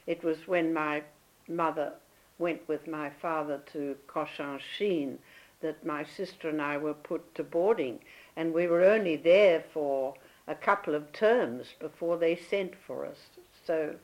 It 0.06 0.22
was 0.22 0.46
when 0.46 0.74
my 0.74 1.02
mother 1.48 1.92
went 2.38 2.66
with 2.68 2.86
my 2.86 3.08
father 3.08 3.62
to 3.72 3.96
Cochinchine 4.08 5.18
that 5.62 5.86
my 5.86 6.04
sister 6.04 6.48
and 6.48 6.60
I 6.60 6.76
were 6.76 6.94
put 6.94 7.34
to 7.34 7.42
boarding, 7.42 8.00
and 8.36 8.52
we 8.52 8.66
were 8.66 8.84
only 8.84 9.16
there 9.16 9.64
for 9.72 10.14
a 10.46 10.54
couple 10.54 10.94
of 10.94 11.12
terms 11.12 11.74
before 11.78 12.18
they 12.18 12.36
sent 12.36 12.74
for 12.86 13.06
us. 13.06 13.18
So 13.66 13.96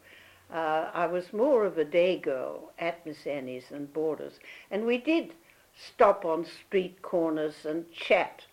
Uh, 0.51 0.91
I 0.95 1.07
was 1.07 1.33
more 1.33 1.67
of 1.67 1.77
a 1.77 1.85
day 1.85 2.17
girl 2.19 2.73
at 2.79 3.05
Miss 3.05 3.27
Annie's 3.27 3.71
and 3.71 3.93
Boarders, 3.93 4.41
and 4.71 4.87
we 4.87 4.97
did 4.97 5.35
stop 5.77 6.25
on 6.25 6.47
street 6.47 7.03
corners 7.03 7.67
and 7.67 7.85
chat, 7.93 8.47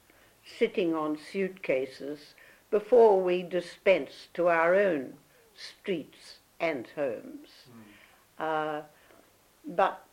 sitting 0.43 0.93
on 0.93 1.17
suitcases 1.17 2.35
before 2.69 3.21
we 3.21 3.43
dispensed 3.43 4.33
to 4.33 4.49
our 4.49 4.75
own 4.75 5.13
streets 5.55 6.39
and 6.59 6.87
homes. 6.95 7.49
Uh, 8.37 8.81
but 9.65 10.04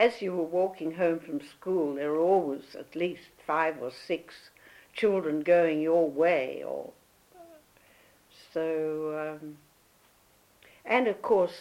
as 0.00 0.22
you 0.22 0.34
were 0.34 0.42
walking 0.42 0.92
home 0.94 1.20
from 1.20 1.42
school, 1.42 1.94
there 1.94 2.10
were 2.10 2.18
always 2.18 2.74
at 2.74 2.96
least 2.96 3.28
five 3.46 3.76
or 3.82 3.90
six 3.90 4.34
children 4.94 5.42
going 5.42 5.82
your 5.82 6.08
way, 6.10 6.64
or 6.66 6.90
so. 8.54 9.38
Um, 9.42 9.58
and 10.86 11.06
of 11.06 11.20
course, 11.20 11.60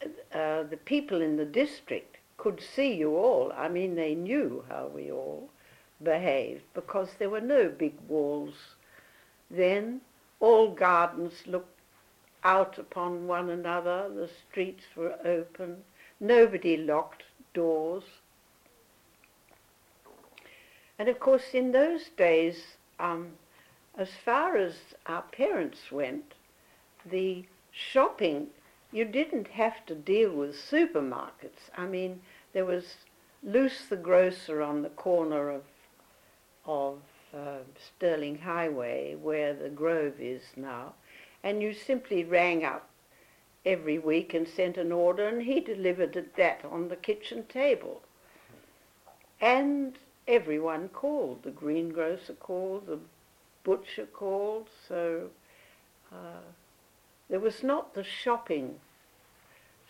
uh, 0.00 0.38
uh, 0.38 0.62
the 0.62 0.76
people 0.76 1.20
in 1.20 1.36
the 1.36 1.44
district 1.44 2.18
could 2.36 2.62
see 2.62 2.94
you 2.94 3.16
all. 3.16 3.52
I 3.56 3.68
mean, 3.68 3.96
they 3.96 4.14
knew 4.14 4.64
how 4.68 4.86
we 4.94 5.10
all 5.10 5.50
behaved 6.00 6.62
because 6.72 7.08
there 7.18 7.30
were 7.30 7.40
no 7.40 7.68
big 7.68 7.94
walls 8.06 8.54
then. 9.50 10.02
All 10.38 10.70
gardens 10.70 11.48
looked 11.48 11.80
out 12.44 12.78
upon 12.78 13.26
one 13.26 13.50
another, 13.50 14.08
the 14.08 14.30
streets 14.48 14.84
were 14.94 15.18
open, 15.24 15.78
nobody 16.20 16.76
locked 16.76 17.24
doors. 17.54 18.04
And 20.98 21.08
of 21.08 21.20
course, 21.20 21.54
in 21.54 21.72
those 21.72 22.08
days, 22.16 22.76
um, 22.98 23.32
as 23.96 24.10
far 24.24 24.56
as 24.56 24.74
our 25.06 25.22
parents 25.22 25.92
went, 25.92 26.34
the 27.04 27.44
shopping, 27.70 28.48
you 28.92 29.04
didn't 29.04 29.48
have 29.48 29.84
to 29.86 29.94
deal 29.94 30.32
with 30.32 30.56
supermarkets. 30.56 31.70
I 31.76 31.86
mean, 31.86 32.20
there 32.52 32.64
was 32.64 32.96
Luce 33.42 33.82
the 33.88 33.96
grocer 33.96 34.62
on 34.62 34.82
the 34.82 34.88
corner 34.88 35.50
of, 35.50 35.62
of 36.66 36.98
uh, 37.34 37.58
Stirling 37.78 38.38
Highway, 38.38 39.14
where 39.14 39.54
the 39.54 39.68
Grove 39.68 40.20
is 40.20 40.42
now, 40.56 40.94
and 41.44 41.62
you 41.62 41.72
simply 41.72 42.24
rang 42.24 42.64
up 42.64 42.87
every 43.64 43.98
week 43.98 44.34
and 44.34 44.46
sent 44.46 44.76
an 44.76 44.92
order, 44.92 45.28
and 45.28 45.42
he 45.42 45.60
delivered 45.60 46.30
that 46.36 46.64
on 46.64 46.88
the 46.88 46.96
kitchen 46.96 47.44
table. 47.48 48.02
And 49.40 49.98
everyone 50.26 50.88
called. 50.88 51.42
The 51.42 51.50
greengrocer 51.50 52.34
called, 52.34 52.86
the 52.86 52.98
butcher 53.64 54.06
called, 54.06 54.68
so 54.86 55.30
uh, 56.12 56.42
there 57.28 57.40
was 57.40 57.62
not 57.62 57.94
the 57.94 58.04
shopping 58.04 58.80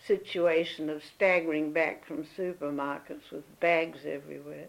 situation 0.07 0.89
of 0.89 1.03
staggering 1.05 1.73
back 1.73 2.05
from 2.05 2.25
supermarkets 2.25 3.31
with 3.31 3.61
bags 3.61 4.01
everywhere. 4.07 4.69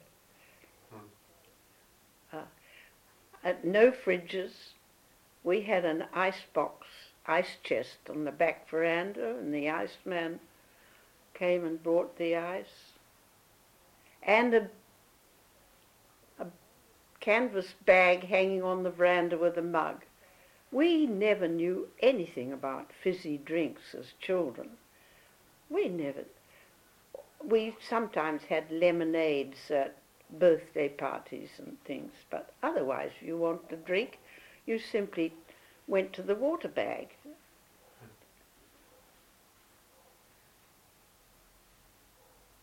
Hmm. 0.91 2.37
Uh, 3.43 3.53
no 3.63 3.91
fridges. 3.91 4.51
We 5.43 5.61
had 5.61 5.85
an 5.85 6.05
ice 6.13 6.43
box, 6.53 6.87
ice 7.29 7.57
chest 7.63 8.09
on 8.09 8.25
the 8.25 8.31
back 8.31 8.67
veranda, 8.69 9.35
and 9.37 9.53
the 9.53 9.69
iceman 9.69 10.39
came 11.33 11.63
and 11.63 11.81
brought 11.83 12.17
the 12.17 12.35
ice. 12.35 12.93
And 14.23 14.53
a, 14.53 14.69
a 16.39 16.47
canvas 17.19 17.75
bag 17.85 18.25
hanging 18.25 18.63
on 18.63 18.83
the 18.83 18.89
veranda 18.89 19.37
with 19.37 19.57
a 19.57 19.61
mug. 19.61 20.03
We 20.71 21.05
never 21.05 21.47
knew 21.47 21.87
anything 22.01 22.51
about 22.51 22.91
fizzy 23.03 23.37
drinks 23.37 23.95
as 23.97 24.13
children. 24.19 24.71
We 25.69 25.87
never. 25.87 26.25
We 27.43 27.75
sometimes 27.87 28.43
had 28.43 28.71
lemonades 28.71 29.71
at 29.71 29.95
birthday 30.31 30.89
parties 30.89 31.49
and 31.57 31.77
things, 31.85 32.11
but 32.29 32.53
otherwise, 32.61 33.11
if 33.19 33.27
you 33.27 33.37
want 33.37 33.69
to 33.69 33.75
drink, 33.77 34.19
you 34.65 34.77
simply 34.77 35.33
went 35.87 36.13
to 36.13 36.21
the 36.21 36.35
water 36.35 36.67
bag. 36.67 37.15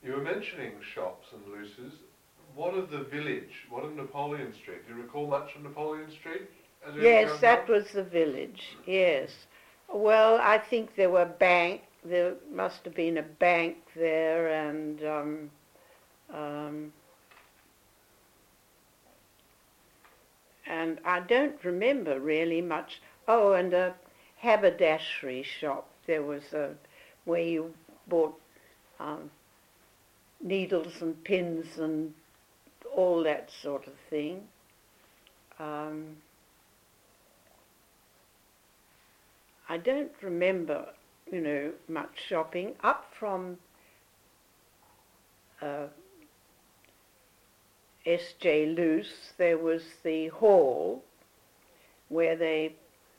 You 0.07 0.12
were 0.12 0.23
mentioning 0.23 0.75
shops 0.95 1.27
and 1.33 1.53
Luce's. 1.53 1.99
What 2.55 2.75
of 2.75 2.90
the 2.90 3.01
village? 3.01 3.66
What 3.69 3.85
of 3.85 3.97
Napoleon 3.97 4.55
Street? 4.55 4.87
Do 4.87 4.95
you 4.95 5.03
recall 5.03 5.27
much 5.27 5.57
of 5.57 5.64
Napoleon 5.64 6.09
Street? 6.12 6.42
Yes, 7.01 7.40
that 7.40 7.69
was 7.69 7.90
the 7.90 8.05
village. 8.05 8.77
Yes. 8.87 9.31
Well, 9.92 10.38
I 10.40 10.59
think 10.59 10.95
there 10.95 11.11
were 11.11 11.25
bank. 11.25 11.83
There 12.05 12.35
must 12.53 12.85
have 12.85 12.95
been 12.95 13.19
a 13.19 13.23
bank 13.23 13.79
there, 13.97 14.49
and 14.49 15.05
um, 15.05 15.51
um, 16.33 16.92
and 20.69 21.01
I 21.05 21.19
don't 21.19 21.62
remember 21.64 22.21
really 22.21 22.62
much. 22.62 23.03
Oh, 23.27 23.55
and 23.55 23.75
a 23.75 23.92
haberdashery 24.37 25.42
shop. 25.42 25.88
There 26.07 26.23
was 26.23 26.53
a 26.53 26.75
where 27.25 27.42
you 27.42 27.75
bought 28.07 28.38
um, 29.01 29.31
needles 30.46 31.02
and 31.02 31.22
pins 31.24 31.78
and 31.78 32.14
all 32.94 33.22
that 33.24 33.50
sort 33.62 33.87
of 33.87 33.92
thing. 34.09 34.42
Um, 35.59 36.16
I 39.68 39.78
don't 39.78 40.12
remember, 40.22 40.87
you 41.30 41.40
know, 41.40 41.72
much 41.88 42.11
shopping. 42.28 42.74
Up 42.85 43.12
from 43.18 43.59
uh, 45.61 45.87
S.J. 48.04 48.66
Luce, 48.66 49.32
there 49.37 49.59
was 49.59 49.82
the 50.04 50.28
hall 50.28 51.02
where 52.09 52.37
they 52.37 52.74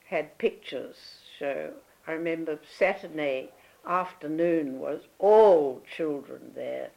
had 0.06 0.38
pictures 0.38 0.96
show. 1.38 1.72
I 2.08 2.14
remember 2.14 2.58
Saturday 2.78 3.50
afternoon 3.86 4.80
was 4.80 5.02
all 5.20 5.82
children 5.98 6.52
there. 6.56 6.90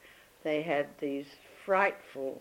They 0.42 0.62
had 0.62 0.86
these 1.00 1.26
frightful 1.64 2.40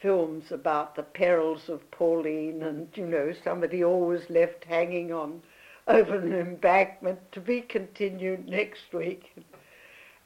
films 0.00 0.50
about 0.50 0.96
the 0.96 1.02
perils 1.02 1.68
of 1.68 1.88
Pauline 1.90 2.62
and, 2.62 2.88
you 2.94 3.06
know, 3.06 3.32
somebody 3.44 3.84
always 3.84 4.28
left 4.28 4.64
hanging 4.64 5.12
on 5.12 5.42
over 5.88 6.16
an 6.16 6.32
embankment 6.32 7.20
to 7.32 7.40
be 7.40 7.60
continued 7.60 8.48
next 8.48 8.92
week. 8.92 9.34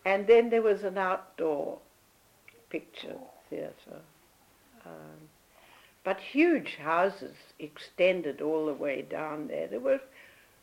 And 0.05 0.27
then 0.27 0.51
there 0.51 0.63
was 0.63 0.83
an 0.83 0.99
outdoor 0.99 1.79
picture 2.71 3.17
theatre. 3.51 4.01
Um, 4.85 5.29
but 6.05 6.21
huge 6.21 6.77
houses 6.77 7.35
extended 7.59 8.41
all 8.41 8.67
the 8.67 8.73
way 8.73 9.03
down 9.03 9.49
there. 9.49 9.67
There 9.67 9.81
were 9.81 10.01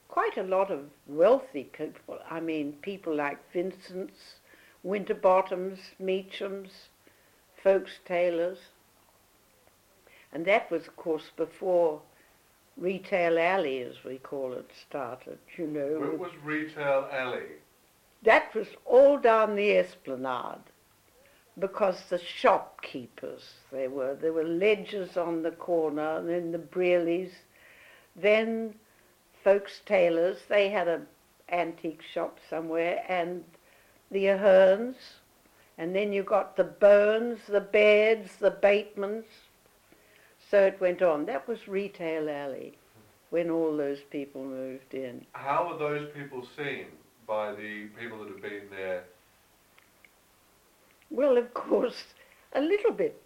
quite 0.07 0.37
a 0.37 0.43
lot 0.43 0.71
of 0.71 0.85
wealthy 1.07 1.65
people. 1.65 2.19
I 2.29 2.39
mean, 2.39 2.73
people 2.81 3.15
like 3.15 3.39
Vincent's, 3.51 4.35
Winterbottom's, 4.83 5.79
Meacham's, 5.99 6.89
Folks 7.63 7.99
Tailors. 8.05 8.59
And 10.31 10.45
that 10.45 10.69
was, 10.69 10.87
of 10.87 10.95
course, 10.95 11.31
before 11.35 12.01
Retail 12.75 13.39
Alley, 13.39 13.81
as 13.81 14.03
we 14.03 14.17
call 14.17 14.53
it, 14.53 14.69
started, 14.87 15.37
you 15.57 15.67
know. 15.67 15.99
Where 15.99 16.17
was 16.17 16.31
Retail 16.43 17.07
Alley? 17.11 17.43
That 18.23 18.53
was 18.53 18.67
all 18.85 19.17
down 19.17 19.55
the 19.55 19.77
esplanade 19.77 20.63
because 21.59 22.03
the 22.09 22.17
shopkeepers, 22.17 23.53
they 23.71 23.87
were, 23.87 24.15
there 24.15 24.33
were 24.33 24.43
ledgers 24.43 25.17
on 25.17 25.43
the 25.43 25.51
corner 25.51 26.17
and 26.17 26.29
then 26.29 26.51
the 26.51 26.57
Brearleys, 26.57 27.31
then 28.15 28.73
folks' 29.43 29.81
tailors, 29.85 30.39
they 30.49 30.69
had 30.69 30.87
an 30.87 31.05
antique 31.49 32.01
shop 32.01 32.39
somewhere, 32.49 33.03
and 33.07 33.43
the 34.13 34.25
Aherns, 34.25 34.95
and 35.77 35.95
then 35.95 36.13
you 36.13 36.23
got 36.23 36.55
the 36.55 36.63
Bones, 36.63 37.39
the 37.47 37.61
Bairds, 37.61 38.37
the 38.37 38.51
Batemans, 38.51 39.25
so 40.49 40.61
it 40.61 40.79
went 40.79 41.01
on. 41.01 41.25
That 41.25 41.47
was 41.47 41.67
Retail 41.67 42.29
Alley 42.29 42.77
when 43.31 43.49
all 43.49 43.75
those 43.75 44.01
people 44.11 44.43
moved 44.43 44.93
in. 44.93 45.25
How 45.33 45.67
were 45.69 45.77
those 45.77 46.09
people 46.15 46.47
seen 46.55 46.85
by 47.27 47.51
the 47.53 47.87
people 47.99 48.19
that 48.19 48.27
have 48.27 48.41
been 48.41 48.69
there? 48.69 49.03
Well, 51.09 51.37
of 51.37 51.53
course, 51.53 52.03
a 52.53 52.61
little 52.61 52.91
bit 52.91 53.19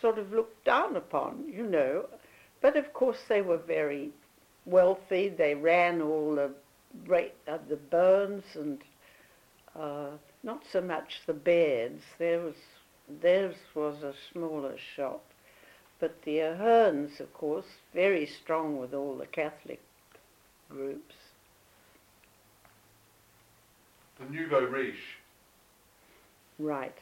sort 0.00 0.18
of 0.18 0.32
looked 0.32 0.64
down 0.64 0.96
upon, 0.96 1.44
you 1.52 1.64
know. 1.64 2.06
But 2.60 2.76
of 2.76 2.92
course, 2.92 3.18
they 3.28 3.42
were 3.42 3.56
very 3.58 4.10
wealthy. 4.64 5.28
They 5.28 5.54
ran 5.54 6.00
all 6.00 6.36
the 6.36 6.50
uh, 7.48 7.58
the 7.68 7.76
Bones 7.76 8.44
and 8.54 8.82
uh, 9.78 10.10
not 10.42 10.64
so 10.70 10.80
much 10.80 11.20
the 11.26 11.34
Bairds. 11.34 12.02
There 12.18 12.40
was 12.40 12.54
theirs 13.08 13.56
was 13.74 14.02
a 14.02 14.14
smaller 14.32 14.76
shop. 14.76 15.24
But 15.98 16.22
the 16.22 16.38
Aherns, 16.38 17.18
of 17.20 17.32
course, 17.34 17.66
very 17.92 18.26
strong 18.26 18.78
with 18.78 18.94
all 18.94 19.16
the 19.16 19.26
Catholic 19.26 19.80
groups. 20.68 21.14
the 24.18 24.32
nouveau 24.32 24.64
riche. 24.64 25.16
Right. 26.58 26.96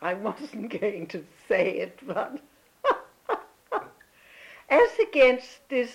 I 0.00 0.14
wasn't 0.14 0.80
going 0.80 1.06
to 1.08 1.24
say 1.48 1.78
it, 1.78 1.98
but 2.06 2.40
as 4.70 4.90
against 4.98 5.68
this 5.68 5.94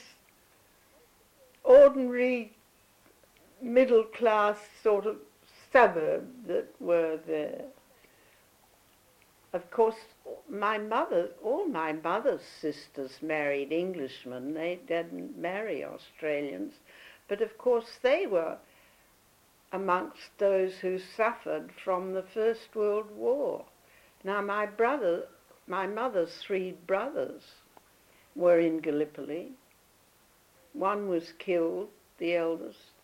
ordinary 1.64 2.54
middle 3.62 4.04
class 4.04 4.58
sort 4.84 5.06
of 5.06 5.18
suburb 5.78 6.26
that 6.48 6.68
were 6.80 7.20
there. 7.28 7.66
Of 9.54 9.70
course, 9.70 9.96
my 10.50 10.80
mother, 10.80 11.30
all 11.44 11.68
my 11.68 11.94
mother's 11.94 12.42
sisters 12.60 13.12
married 13.22 13.72
Englishmen. 13.72 14.56
They 14.56 14.80
didn't 14.88 15.38
marry 15.38 15.84
Australians. 15.84 16.74
But 17.28 17.42
of 17.42 17.58
course, 17.60 18.00
they 18.02 18.26
were 18.26 18.58
amongst 19.72 20.32
those 20.40 20.74
who 20.82 20.98
suffered 21.16 21.70
from 21.84 22.14
the 22.14 22.26
First 22.34 22.74
World 22.74 23.12
War. 23.16 23.64
Now, 24.24 24.42
my 24.42 24.66
brother, 24.66 25.28
my 25.68 25.86
mother's 25.86 26.38
three 26.38 26.72
brothers 26.88 27.44
were 28.36 28.60
in 28.60 28.80
Gallipoli. 28.80 29.52
One 30.74 31.08
was 31.08 31.34
killed, 31.38 31.90
the 32.18 32.36
eldest. 32.36 32.97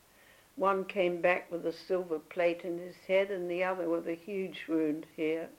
One 0.56 0.86
came 0.86 1.22
back 1.22 1.52
with 1.52 1.66
a 1.66 1.72
silver 1.72 2.20
plate 2.20 2.62
in 2.64 2.78
his 2.78 2.96
head, 3.08 3.32
and 3.32 3.50
the 3.50 3.64
other 3.64 3.90
with 3.90 4.08
a 4.08 4.16
huge 4.16 4.66
wound 4.68 5.06
here. 5.16 5.50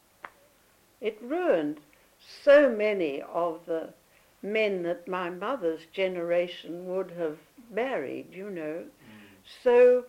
It 1.01 1.19
ruined 1.21 1.81
so 2.19 2.71
many 2.71 3.21
of 3.23 3.67
the 3.67 3.93
men 4.43 4.83
that 4.83 5.09
my 5.09 5.31
mother's 5.31 5.87
generation 5.87 6.87
would 6.87 7.11
have 7.13 7.39
married, 7.71 8.33
you 8.33 8.51
know. 8.51 8.85
So 9.63 10.05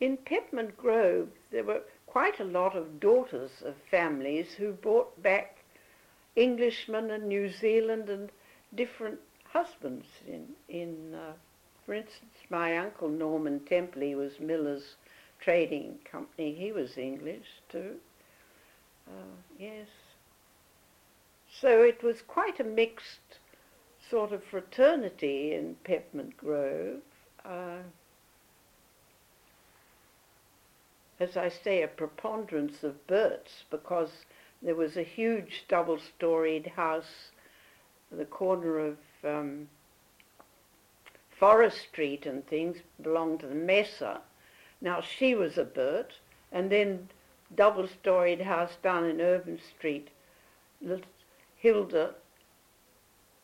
in 0.00 0.16
Peppermint 0.16 0.76
Grove, 0.76 1.28
there 1.50 1.64
were 1.64 1.82
quite 2.06 2.40
a 2.40 2.44
lot 2.44 2.76
of 2.76 3.00
daughters 3.00 3.50
of 3.64 3.74
families 3.90 4.54
who 4.54 4.72
brought 4.72 5.20
back 5.22 5.58
Englishmen 6.36 7.10
and 7.10 7.28
New 7.28 7.48
Zealand 7.48 8.08
and 8.08 8.30
different 8.74 9.20
husbands 9.44 10.06
in, 10.26 10.48
in 10.68 11.14
uh, 11.14 11.32
for 11.86 11.94
instance, 11.94 12.34
my 12.50 12.78
uncle 12.78 13.08
Norman 13.08 13.60
Templey 13.60 14.16
was 14.16 14.40
Millars' 14.40 14.96
Trading 15.40 15.98
Company. 16.10 16.54
He 16.54 16.72
was 16.72 16.96
English 16.96 17.46
too. 17.70 17.96
Uh, 19.06 19.36
yes. 19.58 19.88
So 21.60 21.82
it 21.82 22.02
was 22.02 22.22
quite 22.22 22.58
a 22.58 22.64
mixed 22.64 23.38
sort 24.10 24.32
of 24.32 24.42
fraternity 24.44 25.54
in 25.54 25.76
Peppermint 25.84 26.36
Grove. 26.36 27.00
Uh, 27.44 27.82
as 31.20 31.36
I 31.36 31.48
say, 31.48 31.82
a 31.82 31.88
preponderance 31.88 32.82
of 32.82 33.06
Burts 33.06 33.64
because 33.70 34.10
there 34.62 34.74
was 34.74 34.96
a 34.96 35.02
huge 35.02 35.64
double-storied 35.68 36.66
house 36.66 37.30
at 38.10 38.18
the 38.18 38.24
corner 38.24 38.78
of 38.78 38.96
um, 39.22 39.68
Forest 41.44 41.82
Street 41.92 42.24
and 42.24 42.46
things 42.46 42.78
belonged 43.02 43.40
to 43.40 43.46
the 43.46 43.54
Messer. 43.54 44.16
Now 44.80 45.02
she 45.02 45.34
was 45.34 45.58
a 45.58 45.64
Burt, 45.64 46.14
and 46.50 46.70
then 46.70 47.10
double-storied 47.54 48.40
house 48.40 48.78
down 48.82 49.04
in 49.04 49.20
Irvine 49.20 49.60
Street, 49.76 50.08
Hilda 51.58 52.14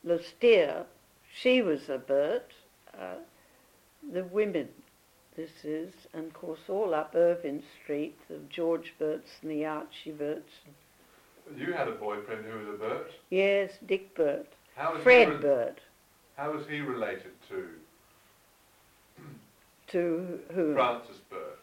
Lestier, 0.03 0.87
she 1.31 1.61
was 1.61 1.91
a 1.91 1.99
Burt. 1.99 2.55
Uh, 2.99 3.17
the 4.15 4.25
women 4.25 4.71
this 5.37 5.63
is, 5.63 5.93
and 6.15 6.29
of 6.29 6.33
course 6.33 6.71
all 6.71 6.95
up 6.95 7.15
Irvine 7.15 7.63
Street, 7.83 8.19
the 8.29 8.39
George 8.49 8.95
Burts 8.99 9.33
and 9.43 9.51
the 9.51 9.67
Archie 9.67 10.13
Burts. 10.13 10.55
You 11.55 11.75
had 11.75 11.87
a 11.87 11.93
boyfriend 11.93 12.47
who 12.47 12.61
was 12.61 12.69
a 12.69 12.79
Burt? 12.79 13.11
Yes, 13.29 13.73
Dick 13.87 14.15
Burt. 14.15 14.49
Fred 15.03 15.29
re- 15.29 15.37
Burt. 15.37 15.81
How 16.39 16.53
was 16.53 16.67
he 16.67 16.81
related 16.81 17.33
to 17.51 17.69
To 19.91 20.41
who? 20.55 20.75
Francis 20.75 21.19
Burt? 21.29 21.59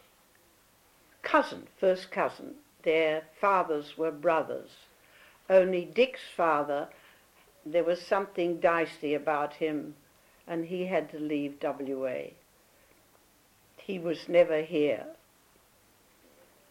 Cousin, 1.22 1.66
first 1.78 2.10
cousin. 2.10 2.54
Their 2.82 3.22
fathers 3.40 3.96
were 3.96 4.10
brothers. 4.10 4.70
Only 5.48 5.84
Dick's 5.84 6.28
father, 6.36 6.88
there 7.64 7.84
was 7.84 8.00
something 8.02 8.60
dicey 8.60 9.14
about 9.14 9.54
him, 9.54 9.94
and 10.46 10.66
he 10.66 10.86
had 10.86 11.10
to 11.10 11.18
leave 11.18 11.56
WA. 11.62 12.30
He 13.78 13.98
was 13.98 14.28
never 14.28 14.60
here. 14.62 15.06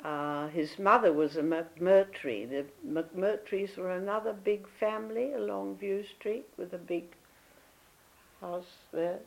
Uh, 0.04 0.48
his 0.50 0.78
mother 0.78 1.12
was 1.12 1.36
a 1.36 1.42
McMurtry. 1.42 2.48
The 2.48 2.66
McMurtrys 2.88 3.78
were 3.78 3.92
another 3.92 4.32
big 4.32 4.68
family 4.80 5.34
along 5.34 5.78
View 5.78 6.04
Street 6.04 6.46
with 6.56 6.74
a 6.74 6.78
big 6.78 7.16
house 8.42 8.78
there. 8.94 9.20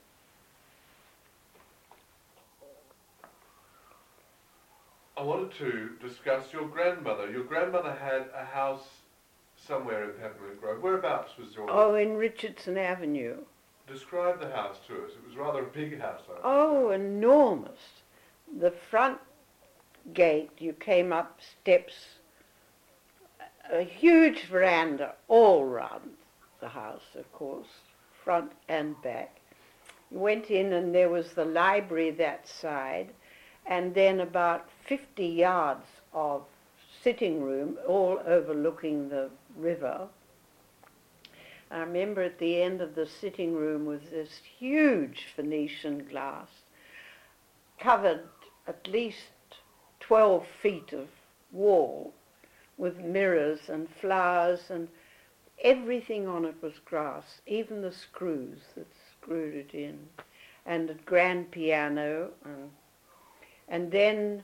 I 5.21 5.23
wanted 5.23 5.53
to 5.59 5.91
discuss 6.01 6.51
your 6.51 6.67
grandmother. 6.67 7.31
Your 7.31 7.45
grandmother 7.45 7.93
had 7.93 8.31
a 8.35 8.43
house 8.43 8.89
somewhere 9.55 10.05
in 10.05 10.13
Peppermint 10.13 10.59
Grove. 10.59 10.83
Whereabouts 10.83 11.33
was 11.37 11.55
your? 11.55 11.71
Oh, 11.71 11.95
in 11.95 12.17
Richardson 12.17 12.79
Avenue. 12.79 13.37
Describe 13.87 14.41
the 14.41 14.51
house 14.51 14.79
to 14.87 14.95
us. 14.95 15.11
It 15.11 15.29
was 15.29 15.37
rather 15.37 15.59
a 15.59 15.67
big 15.67 16.01
house. 16.01 16.23
I 16.27 16.39
Oh, 16.43 16.89
enormous. 16.89 17.79
The 18.59 18.71
front 18.71 19.19
gate, 20.15 20.53
you 20.57 20.73
came 20.73 21.13
up 21.13 21.41
steps, 21.61 21.93
a 23.71 23.83
huge 23.83 24.45
veranda 24.45 25.17
all 25.29 25.67
round 25.67 26.13
the 26.63 26.69
house, 26.71 27.15
of 27.15 27.31
course, 27.35 27.69
front 28.25 28.53
and 28.71 29.01
back. 29.03 29.37
You 30.11 30.19
went 30.19 30.51
in 30.51 30.73
and 30.73 30.95
there 30.95 31.11
was 31.11 31.35
the 31.35 31.45
library 31.45 32.11
that 32.13 32.49
side, 32.49 33.11
and 33.67 33.95
then 33.95 34.21
about 34.21 34.70
50 34.91 35.25
yards 35.25 35.87
of 36.13 36.43
sitting 37.01 37.41
room, 37.41 37.79
all 37.87 38.21
overlooking 38.27 39.09
the 39.09 39.31
river. 39.57 40.09
I 41.71 41.79
remember 41.79 42.23
at 42.23 42.41
the 42.41 42.61
end 42.61 42.81
of 42.81 42.97
the 42.97 43.07
sitting 43.07 43.55
room 43.55 43.87
was 43.87 44.01
this 44.11 44.41
huge 44.59 45.29
Venetian 45.37 46.09
glass, 46.09 46.49
covered 47.79 48.25
at 48.67 48.89
least 48.89 49.31
12 50.01 50.45
feet 50.61 50.93
of 50.93 51.07
wall 51.53 52.13
with 52.77 52.99
mirrors 52.99 53.69
and 53.69 53.89
flowers 53.89 54.71
and 54.71 54.89
everything 55.63 56.27
on 56.27 56.45
it 56.45 56.57
was 56.61 56.81
grass, 56.85 57.41
even 57.47 57.81
the 57.81 57.93
screws 57.93 58.59
that 58.75 58.89
screwed 59.13 59.55
it 59.55 59.73
in, 59.73 60.01
and 60.67 60.91
a 60.91 60.95
grand 60.95 61.53
piano. 61.53 62.33
And, 62.45 62.71
and 63.69 63.93
then 63.93 64.43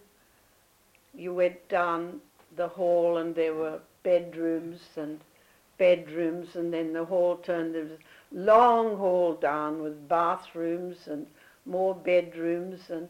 you 1.16 1.32
went 1.32 1.68
down 1.68 2.20
the 2.56 2.68
hall 2.68 3.18
and 3.18 3.34
there 3.34 3.54
were 3.54 3.80
bedrooms 4.02 4.80
and 4.96 5.20
bedrooms 5.78 6.56
and 6.56 6.72
then 6.72 6.92
the 6.92 7.04
hall 7.04 7.36
turned, 7.36 7.74
there 7.74 7.82
was 7.82 7.92
a 7.92 7.98
long 8.32 8.96
hall 8.96 9.34
down 9.34 9.82
with 9.82 10.08
bathrooms 10.08 11.06
and 11.06 11.26
more 11.64 11.94
bedrooms 11.94 12.90
and 12.90 13.08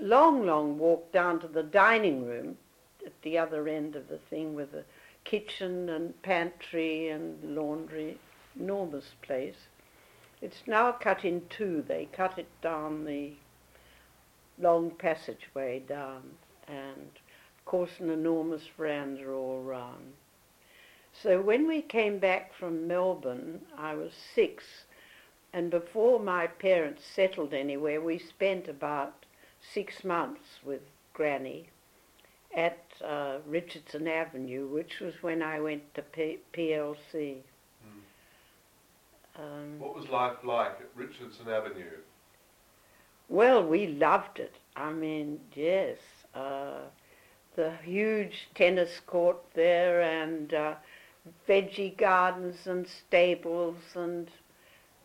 long, 0.00 0.46
long 0.46 0.78
walk 0.78 1.10
down 1.12 1.40
to 1.40 1.48
the 1.48 1.62
dining 1.62 2.24
room 2.24 2.56
at 3.04 3.12
the 3.22 3.36
other 3.38 3.68
end 3.68 3.96
of 3.96 4.08
the 4.08 4.18
thing 4.30 4.54
with 4.54 4.74
a 4.74 4.84
kitchen 5.24 5.88
and 5.88 6.20
pantry 6.22 7.08
and 7.08 7.56
laundry, 7.56 8.18
enormous 8.58 9.12
place. 9.22 9.66
It's 10.40 10.62
now 10.66 10.92
cut 10.92 11.24
in 11.24 11.42
two. 11.48 11.82
They 11.86 12.08
cut 12.12 12.38
it 12.38 12.48
down 12.62 13.04
the 13.04 13.32
long 14.58 14.90
passageway 14.90 15.80
down 15.80 16.22
and 16.68 17.10
course 17.68 18.00
an 18.00 18.10
enormous 18.10 18.66
veranda 18.78 19.30
all 19.32 19.62
round. 19.62 20.16
So 21.12 21.40
when 21.42 21.68
we 21.68 21.82
came 21.82 22.18
back 22.18 22.52
from 22.54 22.88
Melbourne, 22.88 23.66
I 23.76 23.94
was 23.94 24.14
six, 24.14 24.86
and 25.52 25.70
before 25.70 26.18
my 26.20 26.46
parents 26.48 27.04
settled 27.04 27.54
anywhere, 27.54 28.00
we 28.00 28.18
spent 28.18 28.68
about 28.68 29.26
six 29.60 30.04
months 30.04 30.60
with 30.64 30.82
Granny 31.14 31.68
at 32.54 32.78
uh, 33.04 33.38
Richardson 33.46 34.08
Avenue, 34.08 34.66
which 34.68 35.00
was 35.00 35.22
when 35.22 35.42
I 35.42 35.60
went 35.60 35.94
to 35.94 36.02
P- 36.02 36.40
PLC. 36.52 37.44
Um, 39.36 39.78
What 39.80 39.94
was 39.94 40.08
life 40.08 40.44
like 40.44 40.80
at 40.80 40.90
Richardson 40.94 41.48
Avenue? 41.48 42.02
well, 43.28 43.62
we 43.64 43.86
loved 43.86 44.38
it. 44.40 44.54
I 44.76 44.92
mean, 44.92 45.40
yes, 45.54 45.98
uh, 46.34 46.88
the 47.58 47.72
huge 47.84 48.48
tennis 48.54 49.00
court 49.06 49.38
there 49.54 50.00
and 50.02 50.54
uh, 50.54 50.74
veggie 51.48 51.96
gardens 51.96 52.66
and 52.66 52.86
stables 52.88 53.96
and 53.96 54.30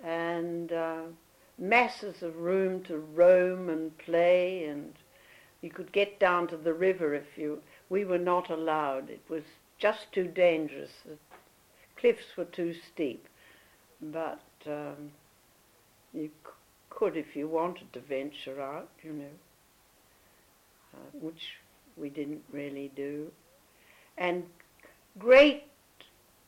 and 0.04 0.72
uh, 0.74 1.04
masses 1.58 2.22
of 2.24 2.38
room 2.38 2.84
to 2.84 2.98
roam 2.98 3.70
and 3.70 3.98
play 3.98 4.66
and 4.66 4.94
You 5.62 5.72
could 5.72 5.92
get 5.94 6.20
down 6.20 6.48
to 6.50 6.58
the 6.58 6.74
river 6.74 7.14
if 7.16 7.38
you. 7.38 7.62
We 7.90 8.06
were 8.06 8.20
not 8.20 8.50
allowed. 8.52 9.10
It 9.10 9.22
was 9.30 9.44
just 9.80 10.12
too 10.14 10.28
dangerous. 10.28 10.92
The 11.06 11.18
cliffs 11.98 12.38
were 12.38 12.46
too 12.46 12.74
steep. 12.74 13.28
But 14.02 14.42
um, 14.68 15.12
you 16.14 16.28
c- 16.28 16.52
could, 16.90 17.18
if 17.18 17.36
you 17.36 17.48
wanted 17.48 17.92
to 17.94 18.00
venture 18.00 18.62
out, 18.62 18.90
you 19.04 19.14
know, 19.14 19.36
uh, 20.96 21.10
which 21.22 21.58
we 21.98 22.10
didn't 22.10 22.44
really 22.52 22.92
do. 22.96 23.32
And 24.18 24.44
great 25.20 25.64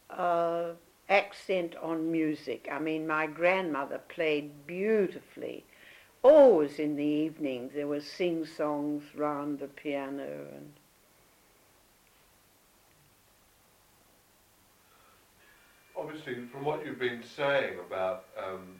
uh, 0.10 0.72
accent 1.10 1.76
on 1.82 2.12
music. 2.12 2.68
I 2.72 2.80
mean, 2.80 3.08
my 3.08 3.28
grandmother 3.28 4.00
played 4.10 4.66
beautifully. 4.68 5.64
Always 6.24 6.80
in 6.80 6.96
the 6.96 7.04
evenings 7.04 7.74
there 7.76 7.88
were 7.88 8.02
sing-songs 8.02 9.04
round 9.16 9.60
the 9.60 9.68
piano 9.68 10.48
and 10.56 10.74
Obviously, 15.98 16.36
from 16.52 16.66
what 16.66 16.86
you've 16.86 17.00
been 17.00 17.24
saying 17.24 17.80
about 17.88 18.26
um, 18.38 18.76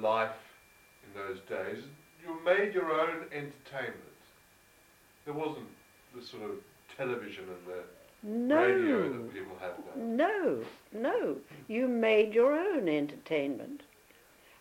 life 0.00 0.30
in 1.04 1.20
those 1.20 1.38
days, 1.48 1.84
you 2.24 2.34
made 2.44 2.72
your 2.74 2.90
own 2.92 3.26
entertainment. 3.30 4.15
There 5.26 5.34
wasn't 5.34 5.66
the 6.14 6.22
sort 6.22 6.44
of 6.44 6.50
television 6.96 7.44
and 7.48 7.66
the 7.66 7.82
no, 8.22 8.64
radio 8.64 9.12
that 9.12 9.34
people 9.34 9.56
have 9.60 9.74
now. 9.96 10.24
no, 10.24 10.64
no. 10.92 11.36
You 11.66 11.88
made 11.88 12.32
your 12.32 12.52
own 12.52 12.88
entertainment. 12.88 13.82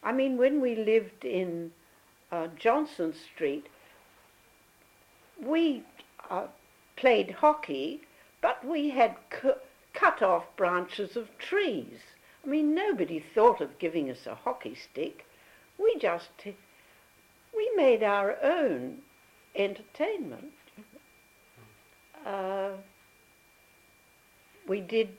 I 0.02 0.12
mean, 0.12 0.38
when 0.38 0.60
we 0.62 0.76
lived 0.76 1.24
in 1.24 1.72
uh, 2.32 2.48
Johnson 2.58 3.14
Street, 3.14 3.68
we 5.40 5.84
uh, 6.32 6.48
played 6.96 7.30
hockey, 7.30 8.02
but 8.42 8.66
we 8.66 8.90
had 8.90 9.16
cu- 9.30 9.62
cut 9.94 10.24
off 10.24 10.46
branches 10.58 11.16
of 11.16 11.38
trees. 11.38 12.00
I 12.44 12.48
mean, 12.48 12.74
nobody 12.74 13.20
thought 13.20 13.62
of 13.62 13.78
giving 13.78 14.10
us 14.10 14.26
a 14.26 14.34
hockey 14.34 14.74
stick. 14.74 15.26
We 15.78 15.96
just 16.00 16.30
we 17.56 17.72
made 17.76 18.02
our 18.02 18.38
own 18.44 19.04
entertainment. 19.56 20.52
Uh, 22.26 22.72
we 24.68 24.82
did, 24.82 25.10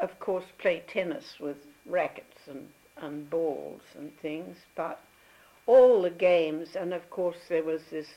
of 0.00 0.18
course, 0.20 0.44
play 0.58 0.82
tennis 0.86 1.36
with 1.40 1.56
rackets 1.86 2.46
and, 2.46 2.68
and 2.98 3.30
balls 3.30 3.80
and 3.96 4.16
things, 4.20 4.58
but 4.76 5.00
all 5.66 6.02
the 6.02 6.10
games, 6.10 6.76
and 6.76 6.92
of 6.92 7.08
course 7.08 7.38
there 7.48 7.62
was 7.62 7.80
this 7.90 8.08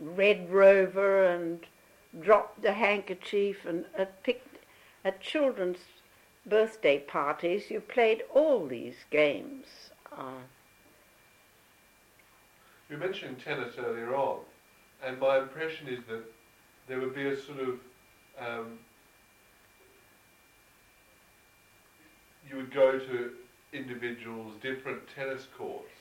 Red 0.00 0.50
Rover 0.50 1.24
and 1.24 1.64
Drop 2.20 2.60
the 2.60 2.72
Handkerchief, 2.72 3.64
and 3.64 3.84
at, 3.96 4.22
pic- 4.22 4.42
at 5.04 5.20
children's 5.20 5.78
birthday 6.46 6.98
parties 6.98 7.70
you 7.70 7.80
played 7.80 8.22
all 8.32 8.66
these 8.66 8.96
games. 9.10 9.66
Uh, 10.12 10.42
You 12.90 12.98
mentioned 12.98 13.40
tennis 13.42 13.74
earlier 13.78 14.14
on, 14.14 14.40
and 15.02 15.18
my 15.18 15.38
impression 15.38 15.88
is 15.88 16.00
that 16.08 16.24
there 16.86 17.00
would 17.00 17.14
be 17.14 17.26
a 17.26 17.36
sort 17.36 17.58
of 17.60 17.78
um, 18.38 18.78
you 22.48 22.56
would 22.56 22.72
go 22.72 22.98
to 22.98 23.32
individuals' 23.72 24.54
different 24.62 25.02
tennis 25.14 25.46
courts 25.56 25.92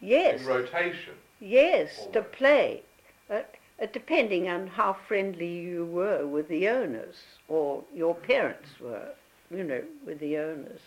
yes, 0.00 0.40
in 0.40 0.46
rotation. 0.46 1.14
yes, 1.40 2.06
to 2.12 2.22
play. 2.22 2.82
Uh, 3.28 3.42
uh, 3.80 3.86
depending 3.92 4.48
on 4.48 4.66
how 4.66 4.92
friendly 5.06 5.58
you 5.58 5.84
were 5.84 6.26
with 6.26 6.48
the 6.48 6.68
owners, 6.68 7.16
or 7.48 7.84
your 7.94 8.14
parents 8.14 8.80
were, 8.80 9.10
you 9.50 9.62
know, 9.64 9.82
with 10.04 10.18
the 10.18 10.38
owners. 10.38 10.80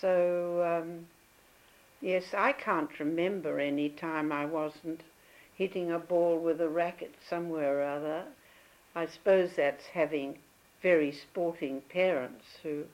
So, 0.00 0.62
um, 0.62 1.06
yes, 2.00 2.34
I 2.34 2.52
can't 2.52 2.98
remember 3.00 3.58
any 3.58 3.88
time 3.88 4.32
I 4.32 4.44
wasn't 4.44 5.02
hitting 5.60 5.92
a 5.92 5.98
ball 5.98 6.38
with 6.38 6.58
a 6.58 6.68
racket 6.70 7.14
somewhere 7.28 7.80
or 7.80 7.84
other. 7.84 8.24
I 8.94 9.04
suppose 9.04 9.50
that's 9.54 9.84
having 9.92 10.38
very 10.80 11.12
sporting 11.12 11.82
parents 11.90 12.46
who 12.62 12.84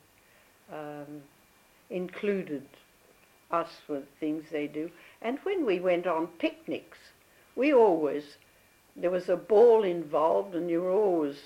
um, 0.73 1.23
included 1.91 2.67
us 3.53 3.71
with 3.87 4.03
things 4.19 4.47
they 4.51 4.67
do. 4.67 4.91
And 5.23 5.39
when 5.45 5.65
we 5.65 5.79
went 5.79 6.09
on 6.09 6.27
picnics, 6.27 6.99
we 7.55 7.73
always, 7.73 8.37
there 8.97 9.13
was 9.13 9.29
a 9.29 9.37
ball 9.37 9.85
involved 9.85 10.57
and 10.57 10.69
you 10.69 10.83
were 10.83 10.91
always 10.91 11.37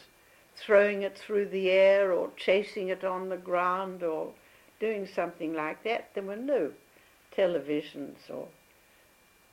throwing 0.56 1.02
it 1.02 1.18
through 1.18 1.50
the 1.50 1.68
air 1.68 2.14
or 2.14 2.30
chasing 2.38 2.88
it 2.88 3.04
on 3.04 3.28
the 3.28 3.36
ground 3.36 4.02
or 4.02 4.32
doing 4.80 5.06
something 5.06 5.52
like 5.52 5.84
that. 5.84 6.08
There 6.14 6.24
were 6.24 6.36
no 6.36 6.70
televisions 7.36 8.16
or. 8.30 8.48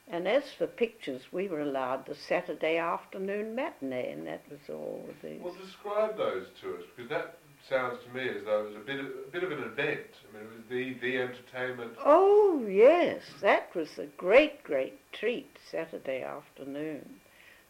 And 0.10 0.28
as 0.28 0.43
for 0.58 0.67
pictures, 0.67 1.22
we 1.34 1.50
were 1.50 1.60
allowed 1.60 2.06
the 2.06 2.15
Saturday 2.15 2.78
afternoon 2.78 3.56
matinee, 3.56 4.12
and 4.12 4.26
that 4.26 4.41
was 4.50 4.60
all 4.70 5.06
of 5.10 5.15
these. 5.22 5.41
Well, 5.41 5.56
describe 5.62 6.17
those 6.17 6.48
to 6.62 6.76
us 6.76 6.84
because 6.96 7.10
that 7.10 7.38
sounds 7.70 7.98
to 8.06 8.13
me 8.13 8.30
as 8.30 8.46
though 8.46 8.62
it 8.62 8.67
was 8.67 8.76
a 8.76 8.86
bit 8.86 9.00
of, 9.00 9.06
a 9.06 9.32
bit 9.32 9.43
of 9.43 9.52
an 9.52 9.63
event. 9.63 10.08
I 10.30 10.38
mean, 10.38 10.46
it 10.46 10.56
was 10.56 10.63
the 10.70 10.93
the 11.02 11.17
entertainment. 11.17 11.93
Oh, 12.06 12.65
yes, 12.70 13.22
that 13.41 13.76
was 13.76 13.98
a 13.98 14.06
great, 14.17 14.63
great 14.63 15.00
treat 15.12 15.58
Saturday 15.70 16.24
afternoon 16.24 17.20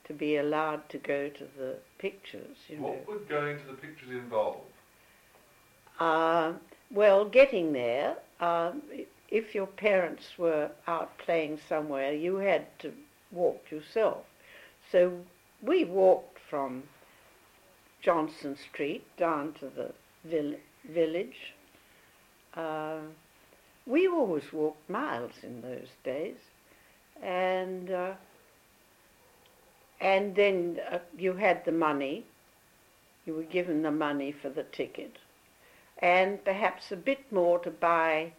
to 0.05 0.13
be 0.13 0.37
allowed 0.37 0.87
to 0.89 0.99
go 0.99 1.29
to 1.29 1.43
the 1.57 1.77
pictures, 1.97 2.57
you 2.67 2.77
know. 2.77 2.83
What 2.83 3.07
would 3.07 3.29
going 3.29 3.57
to 3.57 3.65
the 3.65 3.73
pictures 3.73 4.11
involve? 4.11 4.61
Uh, 5.99 6.53
well, 6.91 7.25
getting 7.25 7.73
there, 7.73 8.17
um, 8.39 8.83
if 9.29 9.53
your 9.53 9.67
parents 9.67 10.37
were 10.37 10.71
out 10.87 11.17
playing 11.17 11.59
somewhere, 11.67 12.13
you 12.13 12.37
had 12.37 12.65
to 12.79 12.93
walk 13.31 13.71
yourself. 13.71 14.25
So 14.91 15.19
we 15.61 15.83
walked 15.85 16.39
from 16.49 16.83
Johnson 18.01 18.55
Street 18.55 19.03
down 19.17 19.53
to 19.53 19.69
the 19.69 19.91
vill- 20.23 20.59
village. 20.89 21.53
Uh, 22.53 22.99
we 23.85 24.07
always 24.07 24.51
walked 24.51 24.89
miles 24.89 25.33
in 25.43 25.61
those 25.61 25.89
days, 26.03 26.37
and 27.21 27.91
uh, 27.91 28.13
and 29.99 30.35
then 30.35 30.79
uh, 30.91 30.99
you 31.17 31.33
had 31.33 31.65
the 31.65 31.71
money. 31.71 32.25
You 33.25 33.35
were 33.35 33.43
given 33.43 33.81
the 33.81 33.91
money 33.91 34.31
for 34.31 34.49
the 34.49 34.63
ticket 34.63 35.17
and 35.99 36.43
perhaps 36.43 36.91
a 36.91 36.95
bit 36.95 37.31
more 37.31 37.59
to 37.59 37.71
buy 37.71 38.31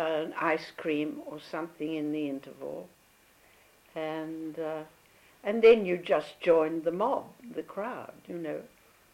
an 0.00 0.34
ice 0.40 0.72
cream 0.76 1.20
or 1.26 1.38
something 1.40 1.94
in 1.94 2.12
the 2.12 2.28
interval. 2.28 2.88
And, 3.94 4.58
uh, 4.58 4.82
and 5.44 5.62
then 5.62 5.84
you 5.84 5.96
just 5.98 6.40
joined 6.40 6.84
the 6.84 6.92
mob, 6.92 7.24
the 7.54 7.62
crowd, 7.62 8.12
you 8.28 8.36
know. 8.36 8.60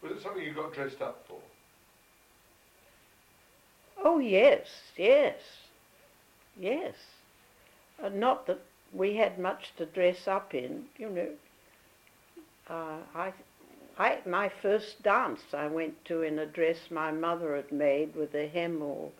Was 0.01 0.11
it 0.11 0.21
something 0.21 0.43
you 0.43 0.53
got 0.53 0.73
dressed 0.73 1.01
up 1.01 1.25
for? 1.27 1.39
Oh, 4.03 4.19
yes, 4.19 4.67
yes, 4.95 5.41
yes. 6.59 6.93
Uh, 8.01 8.09
not 8.09 8.45
that 8.45 8.61
we 8.93 9.15
had 9.15 9.39
much 9.39 9.71
to 9.77 9.85
dress 9.85 10.27
up 10.27 10.53
in, 10.53 10.85
you 10.97 11.09
know. 11.09 11.29
Uh, 12.69 12.97
I, 13.15 13.33
I, 13.97 14.19
my 14.25 14.49
first 14.49 15.01
dance 15.01 15.41
I 15.53 15.67
went 15.67 16.05
to 16.05 16.21
in 16.21 16.37
a 16.37 16.45
dress 16.45 16.91
my 16.91 17.11
mother 17.11 17.55
had 17.55 17.71
made 17.71 18.15
with 18.15 18.35
a 18.35 18.47
hem 18.47 18.81
all 18.81 19.13